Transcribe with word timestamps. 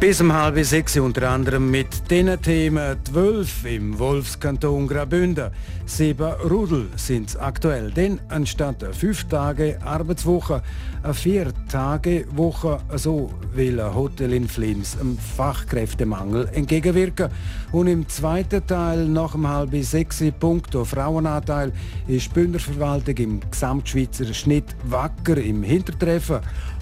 Bis 0.00 0.18
um 0.22 0.32
halb 0.32 0.58
sechs 0.64 0.96
unter 0.96 1.28
anderem 1.28 1.70
mit 1.70 2.10
diesen 2.10 2.40
Themen 2.40 2.96
die 3.06 3.14
Wölfe 3.14 3.68
im 3.68 3.98
Wolfskanton 3.98 4.88
Graubünden. 4.88 5.50
Sieben 5.84 6.32
Rudel 6.48 6.86
sind 6.96 7.38
aktuell, 7.38 7.90
denn 7.90 8.18
anstatt 8.30 8.82
fünf 8.96 9.24
Tage 9.24 9.78
Arbeitswoche 9.84 10.62
eine 11.02 11.12
vier 11.12 11.52
Tage 11.70 12.24
Woche, 12.30 12.78
so 12.96 13.30
will 13.52 13.78
ein 13.78 13.94
Hotel 13.94 14.32
in 14.32 14.48
Flims 14.48 14.96
einem 14.98 15.18
Fachkräftemangel 15.18 16.48
entgegenwirken. 16.54 17.28
Und 17.72 17.86
im 17.86 18.08
zweiten 18.08 18.66
Teil 18.66 19.06
nach 19.06 19.32
dem 19.32 19.46
halb 19.48 19.74
sechs 19.84 20.24
Punkto 20.40 20.86
Frauenanteil 20.86 21.72
ist 22.08 22.30
die 22.30 22.34
Bündnerverwaltung 22.40 23.16
im 23.16 23.40
Gesamtschweizer 23.50 24.32
Schnitt 24.32 24.74
wacker 24.84 25.36
im 25.36 25.62
Hintertreffen. 25.62 26.40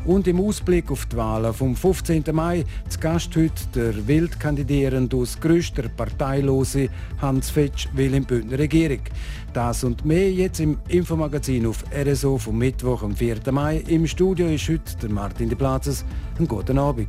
Und 0.08 0.26
im 0.26 0.40
Ausblick 0.40 0.90
auf 0.90 1.04
die 1.04 1.18
Wahlen 1.18 1.52
vom 1.52 1.76
15. 1.76 2.24
Mai 2.32 2.64
zu 2.88 2.98
Gast 2.98 3.36
heute 3.36 3.52
der 3.74 4.06
Wildkandidierende 4.08 5.14
aus 5.14 5.38
größter 5.38 5.86
parteilose 5.90 6.88
Hans 7.20 7.50
Fetsch 7.50 7.88
Wilhelm 7.92 8.24
Bündner 8.24 8.58
Regierung. 8.58 9.00
Das 9.52 9.84
und 9.84 10.06
mehr 10.06 10.32
jetzt 10.32 10.60
im 10.60 10.78
Infomagazin 10.88 11.66
auf 11.66 11.84
RSO 11.94 12.38
vom 12.38 12.56
Mittwoch, 12.56 13.02
am 13.02 13.14
4. 13.14 13.52
Mai. 13.52 13.84
Im 13.86 14.06
Studio 14.06 14.46
ist 14.46 14.66
heute 14.70 14.96
der 15.02 15.10
Martin 15.10 15.50
de 15.50 15.58
Platzes. 15.58 16.06
Einen 16.38 16.48
guten 16.48 16.78
Abend. 16.78 17.08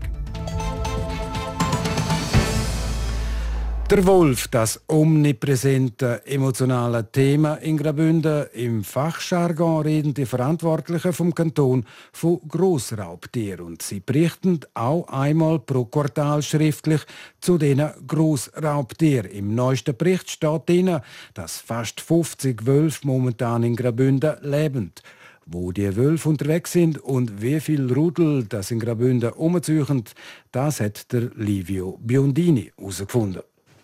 Der 3.90 4.06
Wolf, 4.06 4.48
das 4.50 4.80
omnipräsente 4.88 6.22
emotionale 6.28 7.12
Thema 7.12 7.56
in 7.56 7.76
Graubünden. 7.76 8.46
Im 8.54 8.84
Fachjargon 8.84 9.82
reden 9.82 10.14
die 10.14 10.28
Verantwortlichen 10.28 11.12
vom 11.12 11.34
Kanton 11.34 11.84
von 12.14 12.40
Grossraubtieren 12.48 13.66
und 13.66 13.82
sie 13.82 14.00
berichten 14.00 14.60
auch 14.76 15.08
einmal 15.08 15.58
pro 15.58 15.86
Quartal 15.86 16.44
schriftlich 16.44 17.02
zu 17.42 17.58
diesen 17.58 17.90
Grossraubtieren. 18.06 19.32
Im 19.32 19.56
neuesten 19.56 19.98
Bericht 19.98 20.30
steht 20.30 20.70
drin, 20.70 21.00
dass 21.34 21.58
fast 21.58 22.00
50 22.00 22.68
Wölfe 22.68 23.08
momentan 23.08 23.64
in 23.64 23.76
Graubünden 23.76 24.36
leben 24.44 24.94
wo 25.52 25.72
die 25.72 25.96
Wölfe 25.96 26.30
unterwegs 26.30 26.74
sind 26.74 27.00
und 27.00 27.42
wie 27.42 27.60
viel 27.60 27.92
Rudel 27.92 28.44
das 28.44 28.70
in 28.70 28.80
Graubünden 28.80 29.32
umziehen, 29.32 30.04
das 30.52 30.80
hat 30.80 31.12
der 31.12 31.32
Livio 31.36 31.98
Biondini 32.00 32.72
herausgefunden. 32.78 33.42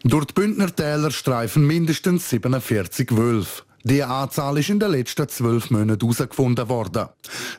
Durch 0.07 0.25
die 0.25 0.33
Bündnertäler 0.35 1.09
streifen 1.09 1.65
mindestens 1.65 2.29
47 2.29 3.17
Wölfe. 3.17 3.63
Die 3.83 4.03
Anzahl 4.03 4.55
ist 4.59 4.69
in 4.69 4.79
den 4.79 4.91
letzten 4.91 5.27
zwölf 5.27 5.71
Monaten 5.71 5.99
herausgefunden 5.99 6.69
worden. 6.69 7.07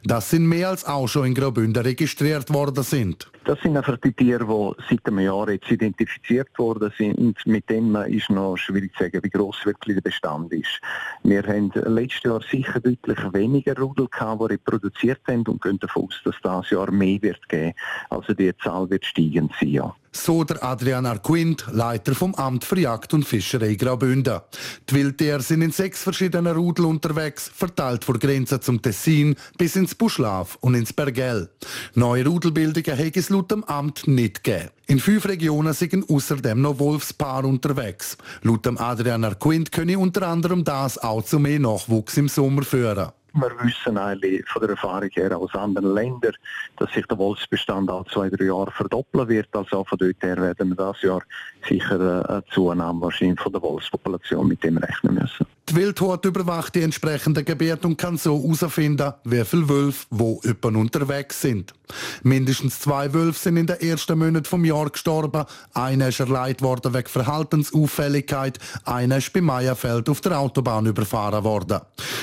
Das 0.05 0.31
sind 0.31 0.47
mehr 0.47 0.69
als 0.69 0.85
auch 0.85 1.09
schon 1.09 1.27
in 1.27 1.35
Graubünden 1.35 1.83
registriert 1.83 2.55
worden 2.55 2.85
sind. 2.85 3.29
Das 3.47 3.61
sind 3.63 3.77
einfach 3.77 3.97
die 3.99 4.13
Tiere, 4.13 4.45
die 4.45 4.83
seit 4.89 5.07
einem 5.07 5.19
Jahr 5.21 5.51
jetzt 5.51 5.69
identifiziert 5.69 6.57
worden 6.57 6.93
sind. 6.97 7.37
Mit 7.47 7.69
dem 7.69 7.97
ist 7.97 8.31
noch 8.31 8.57
schwierig 8.57 8.93
zu 8.97 9.03
sagen, 9.03 9.25
wie 9.25 9.31
gross 9.31 9.57
wirklich 9.65 9.97
der 9.97 10.03
Bestand 10.03 10.53
ist. 10.53 10.81
Wir 11.25 11.43
haben 11.43 11.73
letztes 11.75 12.23
Jahr 12.23 12.41
sicher 12.49 12.79
deutlich 12.79 13.19
weniger 13.33 13.77
Rudel 13.77 14.07
gehabt, 14.07 14.41
die 14.43 14.53
reproduziert 14.53 15.21
haben 15.29 15.43
und 15.49 15.63
gehen 15.63 15.81
davon 15.81 16.05
aus, 16.05 16.21
dass 16.25 16.37
das 16.45 16.71
Jahr 16.71 16.93
mehr 16.93 17.21
wird 17.23 17.49
geben. 17.49 17.73
Also 18.09 18.35
die 18.35 18.57
Zahl 18.63 18.89
wird 18.89 19.05
steigend 19.05 19.53
sein, 19.59 19.69
ja. 19.69 19.97
So 20.17 20.45
der 20.45 20.65
Adrian 20.65 21.05
Arquint, 21.05 21.67
Leiter 21.71 22.15
vom 22.15 22.35
Amt 22.35 22.65
für 22.65 22.81
Jagd 22.81 23.13
und 23.13 23.25
Fischerei 23.25 23.75
Graubünden. 23.75 24.41
Die 24.89 24.95
Wildtiere 24.95 25.43
sind 25.43 25.63
in 25.63 25.71
sechs 25.71 26.03
verschiedenen 26.03 26.57
Rudel 26.57 26.87
unterwegs, 26.87 27.51
verteilt 27.55 28.03
von 28.03 28.19
Grenzen 28.19 28.63
zum 28.63 28.81
Tessin 28.81 29.37
bis 29.59 29.77
ins 29.77 29.95
Buschlaf 29.95 30.57
und 30.63 30.75
ins 30.75 30.93
Bergell. 30.93 31.51
Neue 31.95 32.27
Rudelbildungen 32.27 32.97
hätte 32.97 33.21
es 33.21 33.29
laut 33.29 33.51
dem 33.51 33.63
Amt 33.65 34.09
nicht 34.09 34.43
gegeben. 34.43 34.71
In 34.87 35.01
fünf 35.01 35.29
Regionen 35.29 35.75
sind 35.75 36.09
außerdem 36.09 36.61
noch 36.61 36.79
Wolfspaar 36.79 37.45
unterwegs. 37.45 38.17
Laut 38.43 38.65
dem 38.65 38.79
Adrian 38.79 39.25
Arquint 39.25 39.71
könne 39.71 39.99
unter 39.99 40.27
anderem 40.27 40.65
das 40.65 40.97
auch 40.99 41.23
zu 41.23 41.39
mehr 41.39 41.61
Nachwuchs 41.61 42.17
im 42.17 42.29
Sommer 42.29 42.63
führen. 42.63 43.11
Wir 43.39 43.51
wissen 43.63 43.99
eigentlich 43.99 44.49
von 44.49 44.63
der 44.63 44.71
Erfahrung 44.71 45.11
her 45.13 45.37
aus 45.37 45.55
anderen 45.55 45.95
Ländern, 45.95 46.33
dass 46.79 46.91
sich 46.93 47.05
der 47.07 47.19
Wolfsbestand 47.19 47.91
alle 47.91 48.07
zwei, 48.07 48.31
drei 48.31 48.47
Jahre 48.47 48.71
verdoppeln 48.71 49.29
wird. 49.29 49.55
Also 49.55 49.85
von 49.85 49.99
dort 49.99 50.23
her 50.23 50.39
werden 50.39 50.71
wir 50.71 50.77
das 50.77 51.03
Jahr 51.03 51.23
sicher 51.69 52.01
eine 52.01 52.43
Zunahme 52.51 53.03
wahrscheinlich 53.03 53.39
von 53.39 53.53
der 53.53 53.61
Wolfspopulation 53.61 54.49
mit 54.49 54.65
dem 54.65 54.79
rechnen 54.79 55.17
müssen. 55.17 55.47
Die 55.69 55.75
Wildhut 55.75 56.25
überwacht 56.25 56.77
die 56.77 56.83
entsprechenden 56.83 57.45
Gebiete 57.45 57.89
und 57.89 57.97
kann 57.97 58.17
so 58.17 58.41
herausfinden, 58.41 59.13
wie 59.25 59.45
viele 59.45 59.69
Wölfe 59.69 60.07
wo 60.11 60.41
jemand 60.45 60.77
unterwegs 60.77 61.41
sind. 61.41 61.75
Mindestens 62.23 62.79
zwei 62.79 63.13
Wölfe 63.13 63.37
sind 63.37 63.57
in 63.57 63.67
den 63.67 63.81
ersten 63.81 64.17
Monaten 64.17 64.45
vom 64.45 64.65
Jahr 64.65 64.89
gestorben. 64.89 65.45
Einer 65.75 66.09
ist 66.09 66.21
erleidet 66.21 66.63
worden 66.63 66.95
wegen 66.95 67.09
Verhaltensauffälligkeit. 67.09 68.61
Einer 68.85 69.17
ist 69.17 69.33
bei 69.33 69.41
Meierfeld 69.41 70.09
auf 70.09 70.21
der 70.21 70.39
Autobahn 70.39 70.87
überfahren 70.87 71.43
worden. 71.43 71.81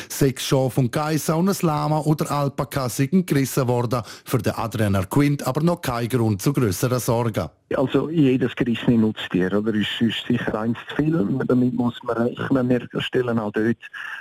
Sechs 0.07 0.43
Schafe 0.43 0.79
und 0.79 0.93
Geissen 0.93 1.35
und 1.35 1.49
ein 1.49 1.57
Lama 1.61 1.99
oder 1.99 2.31
Alpaka 2.31 2.87
sind 2.87 3.27
gerissen 3.27 3.67
worden. 3.67 4.03
Für 4.23 4.37
den 4.37 4.53
Adrian 4.53 5.09
Quint 5.09 5.45
aber 5.45 5.61
noch 5.61 5.81
kein 5.81 6.07
Grund 6.07 6.41
zu 6.41 6.53
grösseren 6.53 7.01
Sorgen. 7.01 7.49
Also 7.75 8.09
jedes 8.09 8.55
gerissene 8.55 8.97
Nutztier 8.97 9.53
oder, 9.53 9.73
ist, 9.73 9.99
ist 9.99 10.25
sicher 10.27 10.59
eins 10.59 10.77
zu 10.89 10.95
viel. 10.95 11.27
Damit 11.47 11.73
muss 11.73 12.01
man 12.03 12.17
rechnen. 12.17 12.69
Wir 12.69 13.01
stellen 13.01 13.39
auch 13.39 13.51
dort 13.51 13.77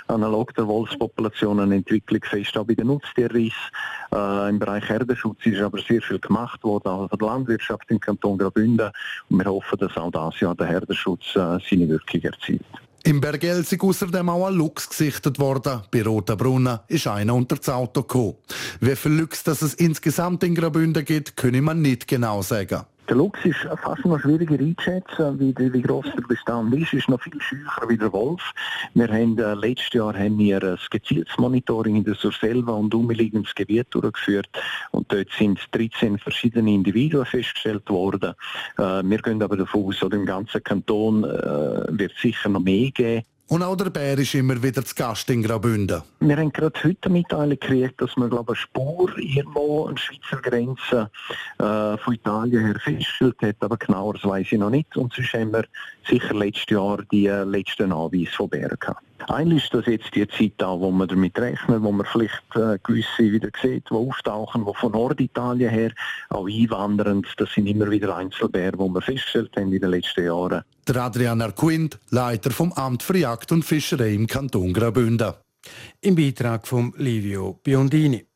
analog 0.07 0.53
der 0.55 0.67
Wolfspopulation 0.67 1.59
eine 1.59 1.75
Entwicklung 1.75 2.21
fest, 2.23 2.57
auch 2.57 2.65
bei 2.65 2.75
den 2.75 2.87
Nutztierriss. 2.87 3.53
Äh, 4.13 4.49
Im 4.49 4.59
Bereich 4.59 4.87
Herdenschutz 4.87 5.45
ist 5.45 5.61
aber 5.61 5.79
sehr 5.79 6.01
viel 6.01 6.19
gemacht 6.19 6.63
worden, 6.63 6.87
auch 6.87 7.09
von 7.09 7.19
der 7.19 7.27
Landwirtschaft 7.27 7.89
im 7.89 7.99
Kanton 7.99 8.37
Graubünden. 8.37 8.91
Und 9.29 9.37
wir 9.37 9.45
hoffen, 9.45 9.77
dass 9.79 9.95
auch 9.97 10.11
das 10.11 10.39
Jahr 10.39 10.55
der 10.55 10.67
Herdenschutz 10.67 11.35
äh, 11.35 11.59
seine 11.69 11.89
Wirkung 11.89 12.21
erzielt. 12.21 12.65
Im 13.05 13.19
Bergell 13.19 13.59
ist 13.59 13.81
außerdem 13.81 14.29
auch 14.29 14.47
ein 14.47 14.53
Luchs 14.53 14.87
gesichtet 14.87 15.37
worden. 15.37 15.81
Bei 15.91 16.03
Rotenbrunnen 16.03 16.79
ist 16.87 17.05
einer 17.05 17.35
unter 17.35 17.57
das 17.57 17.67
Auto 17.67 18.03
gekommen. 18.03 18.35
Wie 18.79 18.95
viel 18.95 19.11
Luchs 19.11 19.45
es 19.45 19.73
insgesamt 19.73 20.41
in 20.43 20.55
Graubünden 20.55 21.03
gibt, 21.03 21.35
können 21.35 21.65
man 21.65 21.81
nicht 21.81 22.07
genau 22.07 22.41
sagen. 22.41 22.83
Der 23.09 23.17
Luchs 23.17 23.43
ist 23.43 23.67
fast 23.81 24.05
noch 24.05 24.19
schwieriger 24.19 24.57
einzuschätzen, 24.57 25.37
wie, 25.37 25.53
wie 25.57 25.81
groß 25.81 26.05
der 26.15 26.21
Bestand 26.21 26.73
ist. 26.73 26.93
ist 26.93 27.09
noch 27.09 27.21
viel 27.21 27.39
schücher 27.41 27.89
wie 27.89 27.97
der 27.97 28.13
Wolf. 28.13 28.41
Wir 28.93 29.09
haben, 29.09 29.37
äh, 29.37 29.53
letztes 29.55 29.91
Jahr 29.91 30.17
haben 30.17 30.37
wir 30.37 30.63
ein 30.63 30.77
gezieltes 30.89 31.37
Monitoring 31.37 31.97
in 31.97 32.05
der 32.05 32.15
Surselva 32.15 32.71
und 32.71 32.95
umliegendes 32.95 33.53
Gebiet 33.55 33.87
durchgeführt. 33.89 34.47
Und 34.91 35.11
dort 35.11 35.29
sind 35.37 35.59
13 35.71 36.17
verschiedene 36.17 36.73
Individuen 36.73 37.25
festgestellt 37.25 37.89
worden. 37.89 38.35
Äh, 38.77 39.03
wir 39.03 39.17
gehen 39.17 39.43
aber 39.43 39.57
davon 39.57 39.87
aus, 39.87 40.01
oder 40.01 40.15
im 40.15 40.25
ganzen 40.25 40.63
Kanton 40.63 41.25
äh, 41.25 41.85
wird 41.89 42.13
sicher 42.21 42.47
noch 42.47 42.61
mehr 42.61 42.89
geben. 42.91 43.23
Und 43.49 43.61
auch 43.61 43.75
der 43.75 43.89
Bär 43.89 44.17
ist 44.17 44.33
immer 44.33 44.61
wieder 44.63 44.83
zu 44.85 44.95
Gast 44.95 45.29
in 45.29 45.43
Graubünden. 45.43 46.01
Wir 46.21 46.37
haben 46.37 46.51
gerade 46.51 46.81
heute 46.83 46.97
eine 47.03 47.13
Mitteilung 47.13 47.49
gekriegt, 47.59 48.01
dass 48.01 48.15
man 48.15 48.29
glaube 48.29 48.53
eine 48.53 48.55
Spur 48.55 49.15
irgendwo 49.17 49.85
an 49.85 49.97
Schweizer 49.97 50.41
Grenze 50.41 51.11
äh, 51.59 51.97
von 51.97 52.13
Italien 52.13 52.65
her 52.65 52.79
festgestellt 52.79 53.35
hat, 53.41 53.57
aber 53.59 53.77
genauer 53.77 54.15
weiß 54.23 54.47
ich 54.49 54.57
noch 54.57 54.69
nicht. 54.69 54.95
Und 54.95 55.13
sonst 55.13 55.33
haben 55.33 55.51
wir 55.51 55.65
sicher 56.07 56.33
letztes 56.33 56.69
Jahr 56.69 56.99
die 57.11 57.27
äh, 57.27 57.43
letzten 57.43 57.91
Anweise 57.91 58.31
von 58.31 58.49
Bären 58.49 58.77
gehabt. 58.79 59.03
Eigentlich 59.29 59.65
ist 59.65 59.73
das 59.73 59.85
jetzt 59.85 60.15
die 60.15 60.27
Zeit 60.27 60.53
da, 60.57 60.79
wo 60.79 60.89
man 60.91 61.07
damit 61.07 61.37
rechnet, 61.37 61.81
wo 61.81 61.91
man 61.91 62.05
vielleicht 62.05 62.43
äh, 62.55 62.77
gewisse 62.81 63.31
wieder 63.31 63.49
sieht, 63.61 63.89
die 63.89 63.93
auftauchen, 63.93 64.65
die 64.65 64.73
von 64.73 64.91
Norditalien 64.93 65.69
her 65.69 65.91
auch 66.29 66.47
einwandern. 66.47 67.25
Das 67.37 67.53
sind 67.53 67.67
immer 67.67 67.89
wieder 67.89 68.15
Einzelbären, 68.15 68.79
die 68.79 68.93
wir 68.93 69.01
festgestellt 69.01 69.51
haben 69.57 69.71
in 69.71 69.81
den 69.81 69.91
letzten 69.91 70.25
Jahren. 70.25 70.63
Der 70.85 70.97
Adrian 70.97 71.41
Arquint, 71.41 71.97
Leiter 72.09 72.51
vom 72.51 72.73
Amt 72.73 73.03
für 73.03 73.17
Jagd 73.17 73.53
und 73.53 73.63
Fischerei 73.63 74.13
im 74.13 74.27
Kanton 74.27 74.73
Graubünden. 74.73 75.33
Im 76.01 76.15
Beitrag 76.15 76.67
von 76.67 76.93
Livio 76.97 77.59
Biondini. 77.63 78.32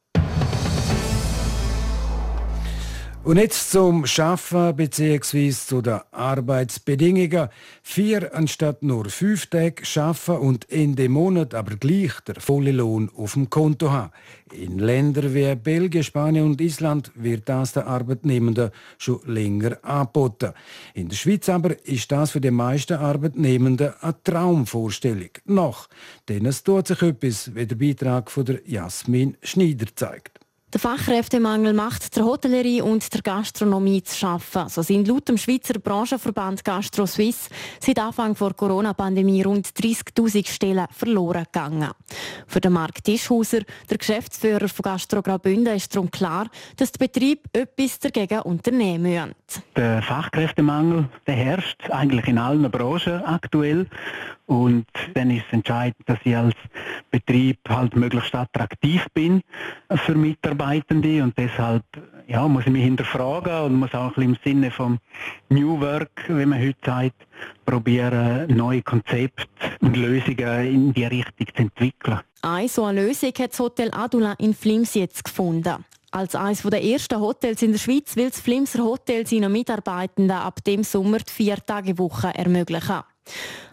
Und 3.28 3.36
jetzt 3.36 3.72
zum 3.72 4.06
Schaffen 4.06 4.74
bzw. 4.74 5.52
zu 5.52 5.82
den 5.82 6.00
Arbeitsbedingungen. 6.12 7.50
Vier 7.84 8.34
anstatt 8.34 8.84
nur 8.84 9.10
fünf 9.10 9.48
Tage 9.48 9.86
schaffen 9.86 10.38
und 10.38 10.72
Ende 10.72 11.10
Monat 11.10 11.54
aber 11.54 11.76
gleich 11.76 12.22
der 12.22 12.40
volle 12.40 12.72
Lohn 12.72 13.12
auf 13.18 13.34
dem 13.34 13.50
Konto 13.50 13.92
haben. 13.92 14.14
In 14.54 14.80
Ländern 14.80 15.34
wie 15.34 15.54
Belgien, 15.56 16.06
Spanien 16.06 16.46
und 16.46 16.62
Island 16.62 17.12
wird 17.16 17.50
das 17.50 17.74
der 17.74 17.88
Arbeitnehmenden 17.88 18.72
schon 18.98 19.20
länger 19.26 19.78
angeboten. 19.84 20.54
In 20.94 21.10
der 21.10 21.18
Schweiz 21.18 21.50
aber 21.50 21.86
ist 21.86 22.10
das 22.10 22.32
für 22.32 22.40
die 22.40 22.50
meisten 22.50 22.94
Arbeitnehmenden 22.94 23.94
eine 24.00 24.16
Traumvorstellung. 24.24 25.32
Noch, 25.44 25.90
denn 26.30 26.46
es 26.46 26.64
tut 26.64 26.88
sich 26.88 27.02
etwas, 27.02 27.54
wie 27.54 27.68
der 27.68 27.76
Beitrag 27.76 28.32
von 28.32 28.46
der 28.46 28.62
Jasmin 28.66 29.36
Schneider 29.44 29.88
zeigt. 29.94 30.37
Der 30.74 30.82
Fachkräftemangel 30.82 31.72
macht 31.72 32.14
der 32.18 32.26
Hotellerie 32.26 32.82
und 32.82 33.14
der 33.14 33.22
Gastronomie 33.22 34.04
zu 34.04 34.18
schaffen. 34.18 34.68
So 34.68 34.82
sind 34.82 35.08
laut 35.08 35.30
dem 35.30 35.38
Schweizer 35.38 35.80
Branchenverband 35.80 36.66
Gastro 36.66 37.06
Suisse 37.06 37.50
seit 37.80 37.98
Anfang 37.98 38.34
der 38.34 38.54
Corona-Pandemie 38.54 39.44
rund 39.44 39.66
30.000 39.68 40.46
Stellen 40.46 40.86
verloren 40.92 41.46
gegangen. 41.46 41.92
Für 42.48 42.60
den 42.60 42.74
Marc 42.74 43.02
Tischhauser, 43.02 43.62
der 43.90 43.98
Geschäftsführer 43.98 44.68
von 44.68 44.84
Gastro 44.84 45.22
Graubünden, 45.22 45.74
ist 45.74 45.96
darum 45.96 46.12
klar, 46.12 46.50
dass 46.76 46.92
die 46.92 47.00
Betriebe 47.00 47.44
etwas 47.54 48.00
dagegen 48.00 48.42
unternehmen 48.42 49.04
müssen. 49.04 49.36
Der 49.78 50.02
Fachkräftemangel 50.02 51.08
der 51.26 51.36
herrscht 51.36 51.90
eigentlich 51.92 52.28
in 52.28 52.38
allen 52.38 52.70
Branchen 52.70 53.24
aktuell. 53.24 53.88
Und 54.48 54.86
dann 55.14 55.30
ist 55.30 55.46
entscheidend, 55.52 55.98
dass 56.06 56.20
ich 56.24 56.36
als 56.36 56.56
Betrieb 57.12 57.60
halt 57.68 57.96
möglichst 57.98 58.34
attraktiv 58.34 59.06
bin 59.14 59.42
für 60.06 60.16
Mitarbeitende 60.58 61.22
und 61.24 61.38
deshalb 61.38 61.84
ja, 62.28 62.48
muss 62.48 62.66
ich 62.66 62.72
mich 62.72 62.84
hinterfragen 62.84 63.62
und 63.66 63.76
muss 63.76 63.94
auch 63.94 64.18
im 64.18 64.36
Sinne 64.44 64.72
vom 64.72 64.98
New 65.50 65.80
Work, 65.80 66.26
wie 66.28 66.46
man 66.46 66.60
heute 66.60 66.78
sagt, 66.84 67.28
probieren, 67.66 68.48
neue 68.56 68.82
Konzepte 68.82 69.46
und 69.82 69.96
Lösungen 69.96 70.66
in 70.66 70.94
die 70.94 71.06
Richtung 71.06 71.48
zu 71.48 71.62
entwickeln. 71.62 72.20
Eine 72.42 72.68
so 72.70 72.86
eine 72.86 73.06
Lösung 73.06 73.32
hat 73.38 73.52
das 73.52 73.60
Hotel 73.60 73.92
Adula 73.94 74.34
in 74.40 74.54
Flims 74.54 74.96
jetzt 74.96 75.24
gefunden. 75.24 75.86
Als 76.12 76.34
eines 76.36 76.64
der 76.64 76.84
ersten 76.84 77.20
Hotels 77.20 77.62
in 77.62 77.74
der 77.74 77.80
Schweiz 77.80 78.16
will 78.16 78.30
das 78.30 78.42
Flimser 78.42 78.84
Hotel 78.84 79.28
seinen 79.28 79.52
Mitarbeitenden 79.52 80.38
ab 80.38 80.64
dem 80.64 80.84
Sommer 80.84 81.20
die 81.20 81.32
Vier-Tage-Woche 81.32 82.34
ermöglichen. 82.34 83.04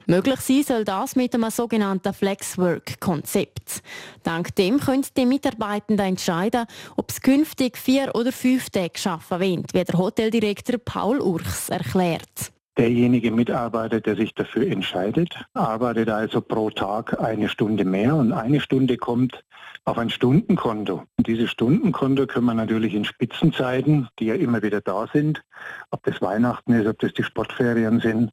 Möglich 0.06 0.40
sein 0.40 0.62
soll 0.62 0.84
das 0.84 1.16
mit 1.16 1.34
einem 1.34 1.50
sogenannten 1.50 2.12
Flexwork-Konzept. 2.12 3.82
Dank 4.22 4.54
dem 4.56 4.78
können 4.78 5.06
die 5.16 5.24
Mitarbeitenden 5.24 6.06
entscheiden, 6.06 6.66
ob 6.96 7.10
sie 7.10 7.20
künftig 7.20 7.78
vier 7.78 8.14
oder 8.14 8.30
fünf 8.30 8.68
Tage 8.68 9.00
arbeiten 9.08 9.40
wollen, 9.40 9.64
wie 9.72 9.84
der 9.84 9.98
Hoteldirektor 9.98 10.78
Paul 10.78 11.20
Urchs 11.20 11.70
erklärt. 11.70 12.52
Derjenige 12.76 13.30
Mitarbeiter, 13.30 14.00
der 14.00 14.16
sich 14.16 14.34
dafür 14.34 14.66
entscheidet, 14.66 15.32
arbeitet 15.54 16.10
also 16.10 16.40
pro 16.40 16.70
Tag 16.70 17.20
eine 17.20 17.48
Stunde 17.48 17.84
mehr 17.84 18.16
und 18.16 18.32
eine 18.32 18.60
Stunde 18.60 18.96
kommt 18.96 19.44
auf 19.84 19.96
ein 19.96 20.10
Stundenkonto. 20.10 21.04
Und 21.16 21.26
dieses 21.26 21.50
Stundenkonto 21.50 22.26
können 22.26 22.46
wir 22.46 22.54
natürlich 22.54 22.94
in 22.94 23.04
Spitzenzeiten, 23.04 24.08
die 24.18 24.26
ja 24.26 24.34
immer 24.34 24.62
wieder 24.62 24.80
da 24.80 25.06
sind, 25.12 25.42
ob 25.90 26.02
das 26.02 26.20
Weihnachten 26.20 26.72
ist, 26.72 26.86
ob 26.88 26.98
das 26.98 27.12
die 27.12 27.22
Sportferien 27.22 28.00
sind, 28.00 28.32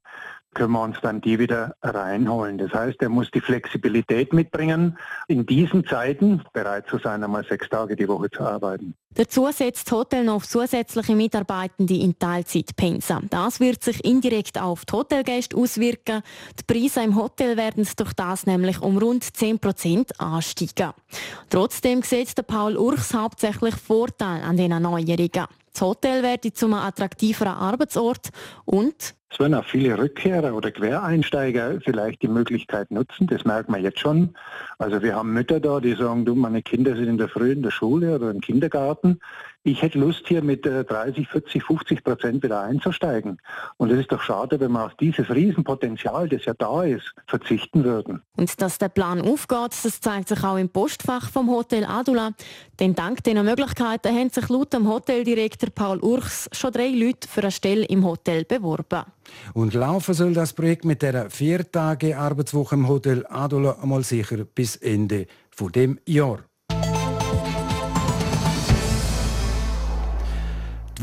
können 0.53 0.74
wir 0.74 0.81
uns 0.81 0.98
dann 1.01 1.21
die 1.21 1.39
wieder 1.39 1.75
reinholen. 1.81 2.57
Das 2.57 2.74
heißt, 2.74 3.01
er 3.01 3.09
muss 3.09 3.31
die 3.31 3.42
Flexibilität 3.42 4.33
mitbringen, 4.33 4.98
in 5.27 5.45
diesen 5.45 5.86
Zeiten 5.86 6.44
bereit 6.53 6.88
zu 6.88 6.98
sein, 6.98 7.24
einmal 7.24 7.45
sechs 7.45 7.69
Tage 7.69 7.95
die 7.95 8.07
Woche 8.07 8.30
zu 8.30 8.42
arbeiten. 8.42 8.94
Dazu 9.13 9.50
setzt 9.51 9.92
Hotel 9.92 10.24
noch 10.24 10.44
zusätzliche 10.44 11.15
Mitarbeitende 11.15 11.95
in 11.95 12.18
Teilzeitpensen. 12.18 13.27
Das 13.30 13.59
wird 13.59 13.83
sich 13.83 14.03
indirekt 14.06 14.59
auf 14.59 14.86
die 14.86 14.94
Hotelgäste 14.94 15.57
auswirken. 15.57 16.21
Die 16.59 16.63
Preise 16.63 17.01
im 17.01 17.15
Hotel 17.15 17.57
werden 17.57 17.88
durch 17.97 18.13
das 18.13 18.45
nämlich 18.45 18.81
um 18.81 18.97
rund 18.97 19.24
10% 19.24 20.18
ansteigen. 20.18 20.94
Trotzdem 21.50 22.04
sieht 22.04 22.38
der 22.38 22.44
Paul 22.44 22.77
Urchs 22.77 23.13
hauptsächlich 23.13 23.75
Vorteile 23.75 24.44
an 24.44 24.57
diesen 24.57 24.81
Neuerungen. 24.81 25.47
Das 25.74 25.81
Hotel 25.81 26.24
werde 26.24 26.54
zu 26.54 26.65
einem 26.65 26.75
attraktiveren 26.75 27.54
Arbeitsort 27.54 28.30
und 28.65 29.15
es 29.31 29.39
werden 29.39 29.54
auch 29.54 29.66
viele 29.66 29.98
Rückkehrer 29.98 30.54
oder 30.54 30.72
Quereinsteiger 30.72 31.80
vielleicht 31.81 32.22
die 32.22 32.28
Möglichkeit 32.28 32.92
nutzen, 32.92 33.28
das 33.28 33.45
merkt 33.45 33.69
man 33.69 33.81
jetzt 33.81 34.00
schon. 34.00 34.36
Also 34.78 35.01
wir 35.01 35.16
haben 35.16 35.33
Mütter 35.33 35.60
da, 35.60 35.80
die 35.80 35.94
sagen, 35.94 36.25
du, 36.25 36.36
meine 36.36 36.62
Kinder 36.62 36.95
sind 36.95 37.07
in 37.07 37.18
der 37.18 37.30
Früh 37.30 37.51
in 37.51 37.63
der 37.63 37.72
Schule 37.72 38.16
oder 38.16 38.30
im 38.30 38.42
Kindergarten 38.42 39.19
ich 39.63 39.81
hätte 39.81 40.00
Lust 40.00 40.28
hier 40.28 40.44
mit 40.44 40.66
30, 40.66 41.28
40, 41.28 41.63
50 41.63 42.04
Prozent 42.04 42.44
wieder 42.44 42.62
einzusteigen. 42.62 43.38
Und 43.78 43.92
es 43.92 44.00
ist 44.00 44.12
doch 44.12 44.22
schade, 44.22 44.60
wenn 44.60 44.72
wir 44.72 44.86
auf 44.86 44.96
dieses 44.96 45.30
Riesenpotenzial, 45.30 46.28
das 46.30 46.46
ja 46.46 46.54
da 46.56 46.84
ist, 46.84 47.13
verzichten 47.28 47.84
würden. 47.84 48.24
Und 48.38 48.60
dass 48.62 48.80
der 48.80 48.90
Plan 48.90 49.22
aufgeht, 49.22 49.72
das 49.84 50.02
zeigt 50.02 50.30
sich 50.30 50.44
auch 50.44 50.58
im 50.58 50.69
Postfach 50.69 51.30
vom 51.30 51.50
Hotel 51.50 51.86
Adula. 51.86 52.31
Denn 52.80 52.96
dank 52.96 53.24
dieser 53.24 53.44
Möglichkeiten 53.44 54.16
haben 54.16 54.30
sich 54.30 54.50
laut 54.50 54.74
dem 54.74 54.88
Hoteldirektor 54.88 55.69
Paul 55.69 56.00
Urchs 56.00 56.50
schon 56.52 56.72
drei 56.72 56.90
Leute 56.90 57.28
für 57.28 57.42
eine 57.42 57.52
Stelle 57.52 57.86
im 57.86 58.04
Hotel 58.04 58.46
beworben. 58.46 59.04
Und 59.54 59.75
laufen 59.75 60.14
soll 60.16 60.34
das 60.34 60.54
Projekt 60.54 60.86
mit 60.86 61.04
der 61.04 61.30
vier 61.30 61.69
Tage 61.72 62.18
Arbeitswoche 62.18 62.75
im 62.75 62.88
Hotel 62.88 63.25
Adula 63.30 63.78
einmal 63.81 64.04
sicher 64.04 64.44
bis 64.44 64.75
Ende 64.78 65.28
von 65.52 65.72
dem 65.72 66.00
Jahr. 66.07 66.40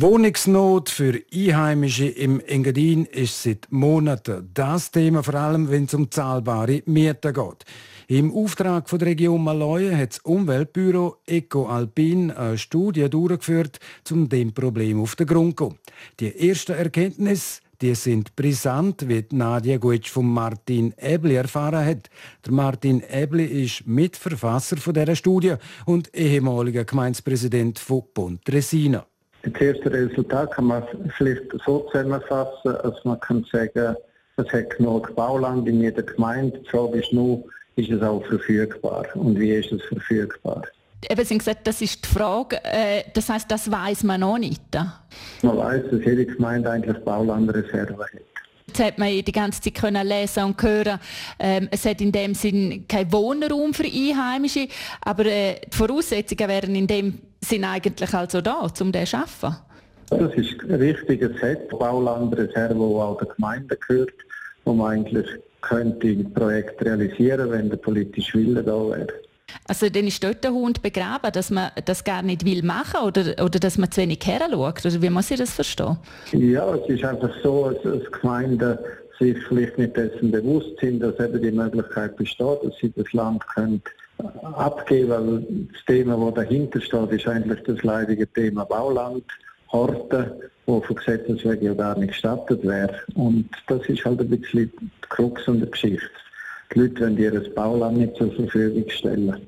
Wohnungsnot 0.01 0.91
für 0.91 1.21
Einheimische 1.35 2.07
im 2.07 2.39
Engadin 2.39 3.05
ist 3.05 3.43
seit 3.43 3.67
Monaten 3.71 4.49
das 4.55 4.93
Thema, 4.93 5.25
vor 5.25 5.35
allem 5.35 5.71
wenn 5.71 5.87
es 5.87 5.95
um 5.95 6.09
zahlbare 6.09 6.85
Mieten 6.87 7.35
geht. 7.35 7.65
Im 8.07 8.33
Auftrag 8.33 8.87
der 8.87 9.01
Region 9.01 9.43
Maloja 9.43 9.97
hat 9.97 10.11
das 10.11 10.19
Umweltbüro 10.21 11.17
Eco 11.27 11.67
Alpin 11.67 12.31
eine 12.31 12.59
Studie 12.59 13.11
durchgeführt, 13.11 13.81
um 14.13 14.29
dem 14.29 14.55
Problem 14.55 15.01
auf 15.01 15.17
den 15.17 15.27
Grund 15.27 15.59
zu 15.59 15.71
gehen. 15.71 15.79
Die 16.21 16.49
ersten 16.49 16.77
Erkenntnisse 16.77 17.61
die 17.81 17.95
sind 17.97 18.37
brisant, 18.37 19.09
wie 19.09 19.25
Nadia 19.33 19.79
Guetsch 19.79 20.11
von 20.11 20.27
Martin 20.27 20.95
Ebli 20.97 21.35
erfahren 21.35 21.85
hat. 21.85 22.09
Der 22.45 22.53
Martin 22.53 23.03
Ebli 23.09 23.45
ist 23.45 23.85
Mitverfasser 23.87 24.77
dieser 24.77 25.17
Studie 25.17 25.55
und 25.87 26.15
ehemaliger 26.15 26.85
Gemeindepräsident 26.85 27.81
von 27.81 28.03
Pontresina. 28.15 29.05
Das 29.43 29.61
erste 29.61 29.93
Resultat 29.93 30.53
kann 30.53 30.65
man 30.67 30.83
vielleicht 31.17 31.43
so 31.65 31.87
zusammenfassen, 31.93 32.77
dass 32.83 33.05
man 33.05 33.21
kann 33.21 33.47
sagen, 33.53 33.97
es 34.37 34.53
hat 34.53 34.71
genug 34.77 35.15
Bauland 35.15 35.69
in 35.69 35.81
jeder 35.81 36.03
Gemeinde. 36.03 36.59
Die 36.59 36.69
Frage 36.69 36.99
ist 36.99 37.13
nur, 37.13 37.45
ist 37.77 37.91
es 37.91 38.03
auch 38.03 38.25
verfügbar 38.27 39.07
und 39.15 39.39
wie 39.39 39.53
ist 39.53 39.73
es 39.73 39.83
verfügbar? 39.85 40.63
Eben, 41.09 41.25
Sie 41.25 41.35
haben 41.35 41.39
gesagt, 41.39 41.67
das 41.67 41.81
ist 41.81 42.05
die 42.05 42.09
Frage. 42.09 42.59
Äh, 42.65 43.05
das 43.15 43.29
heißt, 43.29 43.49
das 43.51 43.71
weiß 43.71 44.03
man 44.03 44.21
noch 44.21 44.39
nicht. 44.39 44.63
Man 45.43 45.57
weiß, 45.57 45.83
dass 45.91 46.05
jede 46.05 46.27
Gemeinde 46.27 46.71
eigentlich 46.71 46.99
Baulandreserve 47.05 47.97
hat. 47.99 48.21
Jetzt 48.67 48.81
hat 48.81 48.99
man 48.99 49.09
die 49.09 49.33
ganze 49.33 49.61
Zeit 49.63 49.75
können 49.75 50.07
lesen 50.07 50.45
und 50.45 50.63
hören, 50.63 50.99
ähm, 51.39 51.69
es 51.71 51.85
hat 51.87 52.01
in 52.01 52.13
dem 52.13 52.35
Sinn 52.35 52.85
keinen 52.87 53.13
Wohnraum 53.13 53.73
für 53.73 53.85
Einheimische, 53.85 54.69
aber 55.01 55.25
äh, 55.27 55.61
die 55.73 55.77
Voraussetzungen 55.77 56.49
wären 56.49 56.75
in 56.75 56.87
dem 56.87 57.19
Sinn 57.41 57.65
eigentlich 57.65 58.13
also 58.15 58.41
da, 58.41 58.67
um 58.81 58.93
das 58.93 59.11
zu 59.11 59.17
schaffen. 59.17 59.57
Das 60.11 60.35
ist 60.35 60.63
richtig, 60.65 61.23
es 61.23 61.43
hat 61.43 61.69
Baulandreserve, 61.69 62.75
die 62.75 62.81
auch 62.81 63.19
der 63.19 63.29
Gemeinde 63.35 63.77
gehört, 63.77 64.15
wo 64.65 64.73
man 64.73 64.93
eigentlich 64.93 65.27
könnte 65.61 66.07
ein 66.07 66.33
Projekt 66.33 66.83
realisieren, 66.85 67.51
wenn 67.51 67.69
der 67.69 67.77
politische 67.77 68.39
Wille 68.39 68.63
da 68.63 68.73
wäre. 68.73 69.09
Also 69.67 69.89
dann 69.89 70.07
ist 70.07 70.23
dort 70.23 70.45
der 70.45 70.53
Hund 70.53 70.83
begraben, 70.83 71.33
dass 71.33 71.51
man 71.51 71.71
das 71.85 72.05
gar 72.05 72.23
nicht 72.23 72.45
will 72.45 72.63
machen 72.63 73.01
oder, 73.07 73.43
oder 73.43 73.59
dass 73.59 73.79
man 73.79 73.91
zu 73.91 74.01
wenig 74.01 74.21
heranschaut? 74.25 74.85
Oder 74.85 75.03
wie 75.03 75.11
muss 75.11 75.31
ich 75.31 75.39
das 75.39 75.53
verstehen? 75.53 75.99
Ja, 76.33 76.75
es 76.75 76.89
ist 76.89 77.05
einfach 77.05 77.31
so, 77.43 77.71
dass, 77.71 77.83
dass 77.83 78.13
Gemeinden 78.13 78.79
sich 79.19 79.37
vielleicht 79.49 79.79
nicht 79.79 79.97
dessen 79.97 80.31
bewusst 80.31 80.79
sind, 80.81 81.01
dass 81.01 81.19
eben 81.19 81.43
die 81.43 81.51
Möglichkeit 81.51 82.17
besteht, 82.17 82.59
dass 82.63 82.77
sie 82.81 82.93
das 82.95 83.13
Land 83.13 83.47
können 83.49 83.83
abgeben, 84.43 85.11
weil 85.11 85.69
das 85.73 85.85
Thema, 85.87 86.17
das 86.17 86.35
dahinter 86.35 86.81
steht, 86.81 87.13
ist 87.13 87.29
eigentlich 87.29 87.63
das 87.65 87.83
leidige 87.83 88.27
Thema 88.27 88.65
Bauland, 88.65 89.25
Horten, 89.73 90.33
wo 90.67 90.81
von 90.81 90.97
Gesetzes 90.97 91.45
wegen 91.45 91.67
ja 91.67 91.75
gar 91.75 91.99
nicht 91.99 92.09
gestattet 92.09 92.63
wäre. 92.67 92.95
Und 93.15 93.49
das 93.67 93.87
ist 93.87 94.05
halt 94.05 94.21
ein 94.21 94.29
bisschen 94.29 94.73
die 94.81 95.09
Krux 95.09 95.47
und 95.47 95.61
die 95.61 95.71
Geschichte 95.71 96.09
die 96.75 96.81
Leute 96.81 97.01
wollen 97.01 97.19
ihr 97.19 97.55
Bauland 97.55 97.99
nicht 97.99 98.17
zur 98.17 98.33
Verfügung 98.33 98.89
stellen. 98.89 99.47